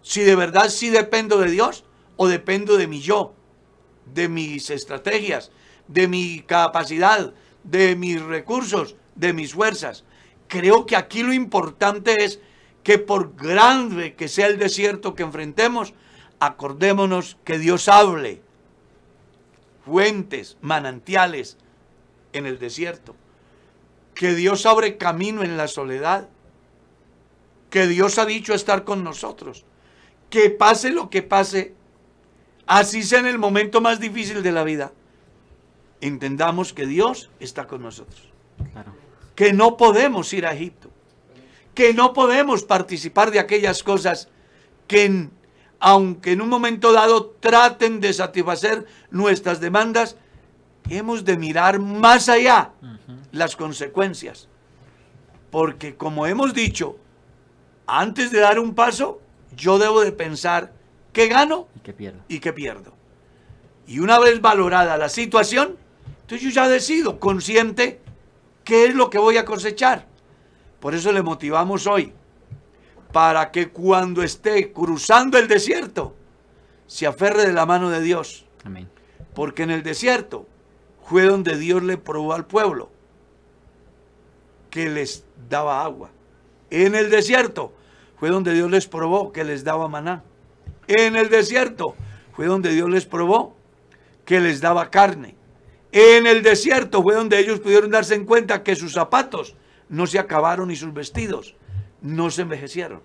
[0.03, 1.85] Si de verdad sí dependo de Dios
[2.17, 3.35] o dependo de mi yo,
[4.13, 5.51] de mis estrategias,
[5.89, 7.33] de mi capacidad,
[7.65, 10.05] de mis recursos, de mis fuerzas.
[10.49, 12.41] Creo que aquí lo importante es
[12.83, 15.93] que por grande que sea el desierto que enfrentemos,
[16.41, 18.43] acordémonos que Dios hable.
[19.85, 21.57] Fuentes, manantiales
[22.33, 23.15] en el desierto,
[24.15, 26.29] que Dios abre camino en la soledad,
[27.71, 29.65] que Dios ha dicho estar con nosotros,
[30.29, 31.75] que pase lo que pase,
[32.67, 34.93] así sea en el momento más difícil de la vida,
[36.01, 38.31] entendamos que Dios está con nosotros,
[38.73, 38.93] Claro.
[39.37, 40.91] que no podemos ir a Egipto,
[41.75, 44.29] que no podemos participar de aquellas cosas
[44.89, 45.31] que, en-
[45.81, 50.17] aunque en un momento dado traten de satisfacer nuestras demandas,
[50.89, 52.71] hemos de mirar más allá
[53.33, 54.49] las consecuencias.
[55.51, 56.97] Porque como hemos dicho,
[57.87, 59.21] antes de dar un paso,
[59.57, 60.73] yo debo de pensar
[61.13, 62.25] qué gano Y que pierda.
[62.29, 62.93] y qué pierdo.
[63.87, 65.77] Y una vez valorada la situación,
[66.23, 68.01] entonces yo ya decido consciente
[68.65, 70.07] qué es lo que voy a cosechar.
[70.81, 72.13] Por eso le motivamos hoy,
[73.13, 76.15] para que cuando esté cruzando el desierto,
[76.87, 78.47] se aferre de la mano de Dios.
[78.65, 78.89] Amén.
[79.35, 80.47] Porque en el desierto
[81.05, 82.91] fue donde Dios le probó al pueblo
[84.71, 86.11] que les daba agua.
[86.71, 87.73] En el desierto
[88.19, 90.23] fue donde Dios les probó que les daba maná.
[90.87, 91.95] En el desierto
[92.33, 93.57] fue donde Dios les probó
[94.25, 95.37] que les daba carne.
[95.93, 99.55] En el desierto fue donde ellos pudieron darse en cuenta que sus zapatos
[99.89, 101.55] no se acabaron y sus vestidos
[102.03, 103.01] no se envejecieron.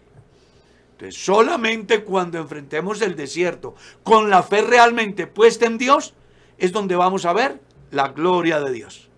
[0.93, 6.13] Entonces, solamente cuando enfrentemos el desierto con la fe realmente puesta en Dios,
[6.57, 9.09] es donde vamos a ver la gloria de Dios.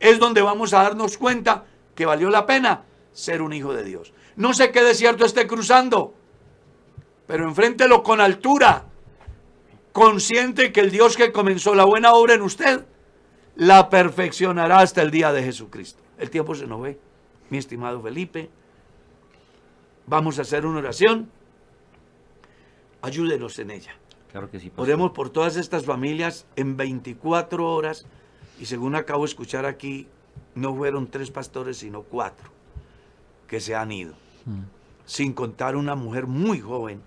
[0.00, 1.64] Es donde vamos a darnos cuenta
[1.94, 4.12] que valió la pena ser un hijo de Dios.
[4.36, 6.14] No sé qué desierto esté cruzando,
[7.26, 8.84] pero enfréntelo con altura,
[9.92, 12.84] consciente que el Dios que comenzó la buena obra en usted,
[13.56, 16.00] la perfeccionará hasta el día de Jesucristo.
[16.18, 16.98] El tiempo se nos ve,
[17.50, 18.50] mi estimado Felipe.
[20.08, 21.30] Vamos a hacer una oración.
[23.02, 23.94] Ayúdenos en ella.
[24.32, 24.68] Claro que sí.
[24.68, 24.84] pastor.
[24.84, 28.06] Oremos por todas estas familias en 24 horas
[28.60, 30.08] y según acabo de escuchar aquí,
[30.54, 32.50] no fueron tres pastores, sino cuatro
[33.46, 34.14] que se han ido.
[35.04, 37.00] Sin contar una mujer muy joven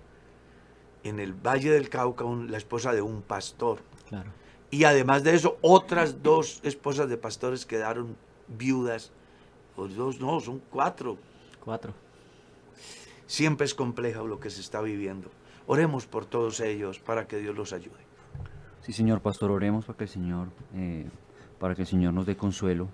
[1.04, 3.78] en el Valle del Cauca, un- la esposa de un pastor.
[4.08, 4.30] Claro.
[4.70, 8.16] Y además de eso, otras dos esposas de pastores quedaron
[8.48, 9.12] viudas.
[9.76, 11.18] O dos, no, son cuatro.
[11.64, 11.92] Cuatro.
[13.32, 15.30] Siempre es complejo lo que se está viviendo.
[15.66, 18.04] Oremos por todos ellos para que Dios los ayude.
[18.82, 21.08] Sí, Señor Pastor, oremos para que el Señor, eh,
[21.58, 22.88] para que el Señor nos dé consuelo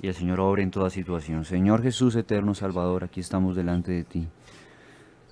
[0.00, 1.44] y el Señor obre en toda situación.
[1.44, 4.26] Señor Jesús, eterno Salvador, aquí estamos delante de ti.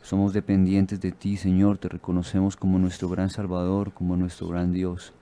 [0.02, 5.14] Somos dependientes de ti, Señor, te reconocemos como nuestro gran Salvador, como nuestro gran Dios.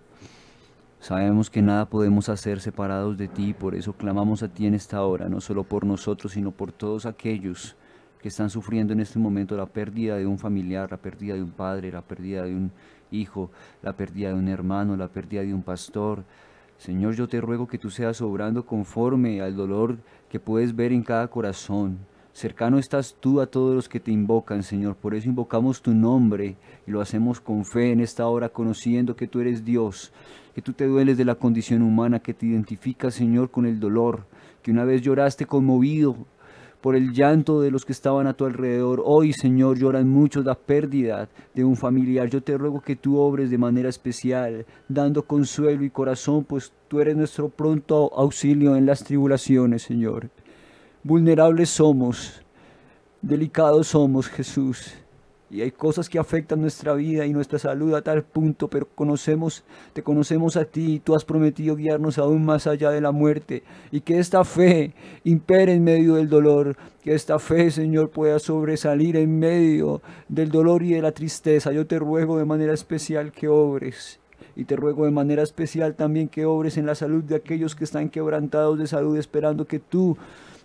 [0.98, 5.04] Sabemos que nada podemos hacer separados de ti, por eso clamamos a ti en esta
[5.04, 7.76] hora, no solo por nosotros, sino por todos aquellos
[8.24, 11.50] que están sufriendo en este momento la pérdida de un familiar, la pérdida de un
[11.50, 12.70] padre, la pérdida de un
[13.10, 13.50] hijo,
[13.82, 16.24] la pérdida de un hermano, la pérdida de un pastor.
[16.78, 19.98] Señor, yo te ruego que tú seas obrando conforme al dolor
[20.30, 21.98] que puedes ver en cada corazón.
[22.32, 24.96] Cercano estás tú a todos los que te invocan, Señor.
[24.96, 26.56] Por eso invocamos tu nombre
[26.86, 30.14] y lo hacemos con fe en esta hora, conociendo que tú eres Dios,
[30.54, 34.24] que tú te dueles de la condición humana, que te identificas, Señor, con el dolor,
[34.62, 36.16] que una vez lloraste conmovido
[36.84, 39.00] por el llanto de los que estaban a tu alrededor.
[39.06, 42.28] Hoy, Señor, lloran muchos la pérdida de un familiar.
[42.28, 47.00] Yo te ruego que tú obres de manera especial, dando consuelo y corazón, pues tú
[47.00, 50.28] eres nuestro pronto auxilio en las tribulaciones, Señor.
[51.02, 52.42] Vulnerables somos,
[53.22, 54.92] delicados somos, Jesús.
[55.50, 59.62] Y hay cosas que afectan nuestra vida y nuestra salud a tal punto, pero conocemos,
[59.92, 63.62] te conocemos a ti y tú has prometido guiarnos aún más allá de la muerte.
[63.92, 69.16] Y que esta fe impere en medio del dolor, que esta fe, Señor, pueda sobresalir
[69.16, 71.72] en medio del dolor y de la tristeza.
[71.72, 74.18] Yo te ruego de manera especial que obres.
[74.56, 77.84] Y te ruego de manera especial también que obres en la salud de aquellos que
[77.84, 80.16] están quebrantados de salud, esperando que tú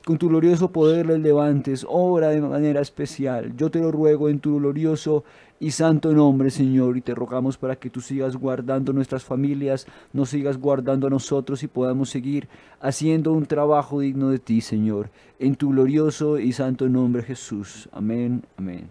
[0.05, 3.55] con tu glorioso poder les levantes, obra de manera especial.
[3.55, 5.23] Yo te lo ruego en tu glorioso
[5.59, 10.29] y santo nombre, Señor, y te rogamos para que tú sigas guardando nuestras familias, nos
[10.29, 12.47] sigas guardando a nosotros y podamos seguir
[12.79, 17.89] haciendo un trabajo digno de ti, Señor, en tu glorioso y santo nombre, Jesús.
[17.91, 18.89] Amén, amén.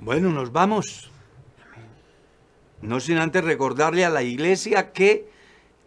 [0.00, 1.10] Bueno, nos vamos.
[2.82, 5.30] No sin antes recordarle a la iglesia que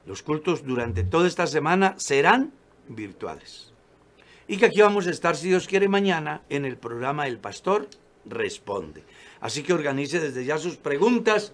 [0.05, 2.53] los cultos durante toda esta semana serán
[2.87, 3.73] virtuales.
[4.47, 7.87] Y que aquí vamos a estar, si Dios quiere, mañana en el programa El Pastor
[8.25, 9.03] Responde.
[9.39, 11.53] Así que organice desde ya sus preguntas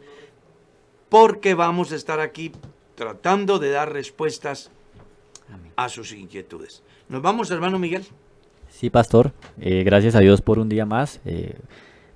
[1.10, 2.52] porque vamos a estar aquí
[2.96, 4.72] tratando de dar respuestas
[5.76, 6.84] a sus inquietudes.
[7.10, 8.06] Nos vamos, hermano Miguel.
[8.70, 9.34] Sí, pastor.
[9.60, 11.56] Eh, gracias a Dios por un día más, eh,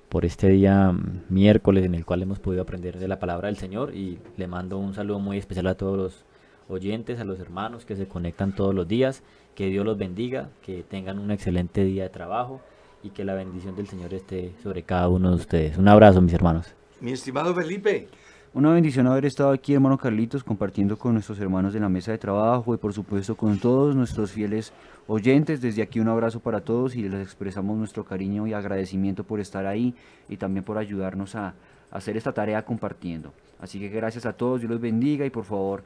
[0.08, 3.58] por este día mm, miércoles en el cual hemos podido aprender de la palabra del
[3.58, 6.24] Señor y le mando un saludo muy especial a todos los
[6.68, 9.22] oyentes, a los hermanos que se conectan todos los días.
[9.54, 12.60] Que Dios los bendiga, que tengan un excelente día de trabajo
[13.02, 15.78] y que la bendición del Señor esté sobre cada uno de ustedes.
[15.78, 16.74] Un abrazo, mis hermanos.
[17.00, 18.08] Mi estimado Felipe.
[18.56, 22.16] Una bendición haber estado aquí, hermano Carlitos, compartiendo con nuestros hermanos de la mesa de
[22.16, 24.72] trabajo y por supuesto con todos nuestros fieles
[25.06, 25.60] oyentes.
[25.60, 29.66] Desde aquí un abrazo para todos y les expresamos nuestro cariño y agradecimiento por estar
[29.66, 29.94] ahí
[30.30, 31.54] y también por ayudarnos a, a
[31.90, 33.34] hacer esta tarea compartiendo.
[33.60, 35.84] Así que gracias a todos, Dios los bendiga y por favor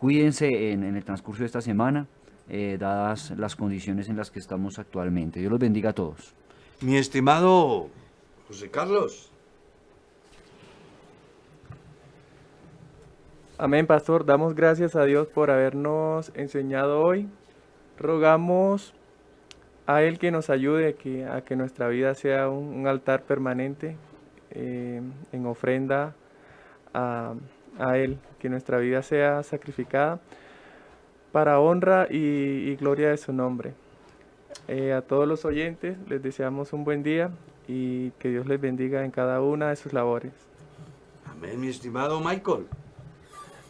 [0.00, 2.06] cuídense en, en el transcurso de esta semana,
[2.48, 5.38] eh, dadas las condiciones en las que estamos actualmente.
[5.38, 6.34] Dios los bendiga a todos.
[6.80, 7.88] Mi estimado
[8.48, 9.30] José Carlos.
[13.58, 14.24] Amén, pastor.
[14.24, 17.28] Damos gracias a Dios por habernos enseñado hoy.
[17.98, 18.94] Rogamos
[19.86, 23.96] a Él que nos ayude que, a que nuestra vida sea un, un altar permanente
[24.50, 26.14] eh, en ofrenda
[26.94, 27.34] a,
[27.80, 30.20] a Él, que nuestra vida sea sacrificada
[31.32, 33.72] para honra y, y gloria de su nombre.
[34.68, 37.30] Eh, a todos los oyentes les deseamos un buen día
[37.66, 40.32] y que Dios les bendiga en cada una de sus labores.
[41.26, 42.66] Amén, mi estimado Michael.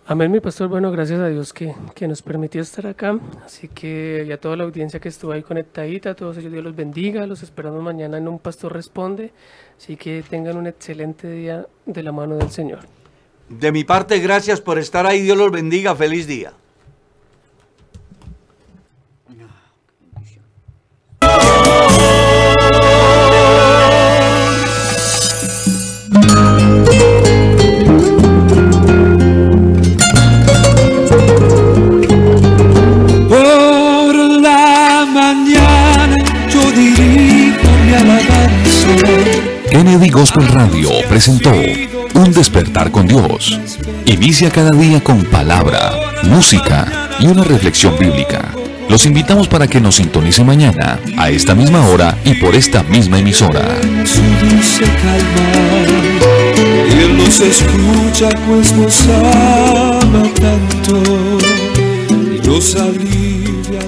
[0.07, 0.69] Amén, mi pastor.
[0.69, 3.19] Bueno, gracias a Dios que, que nos permitió estar acá.
[3.45, 6.65] Así que y a toda la audiencia que estuvo ahí conectadita, a todos ellos Dios
[6.65, 7.27] los bendiga.
[7.27, 9.33] Los esperamos mañana en Un Pastor Responde.
[9.79, 13.00] Así que tengan un excelente día de la mano del Señor.
[13.51, 15.23] De mi parte, gracias por estar ahí.
[15.23, 15.97] Dios los bendiga.
[15.97, 16.53] Feliz día.
[33.29, 36.17] Por la mañana
[36.49, 39.69] yo dirijo mi alabanza.
[39.71, 41.53] Kennedy Gospel Radio presentó
[42.21, 43.59] Un despertar con Dios.
[44.05, 45.91] Inicia cada día con palabra,
[46.25, 48.53] música y una reflexión bíblica.
[48.91, 53.21] Los invitamos para que nos sintonice mañana a esta misma hora y por esta misma
[53.21, 53.65] emisora.
[54.05, 55.49] Su dulce calma.
[56.93, 58.99] Él nos escucha pues nos
[60.35, 61.03] tanto.
[62.45, 63.81] Nos alivia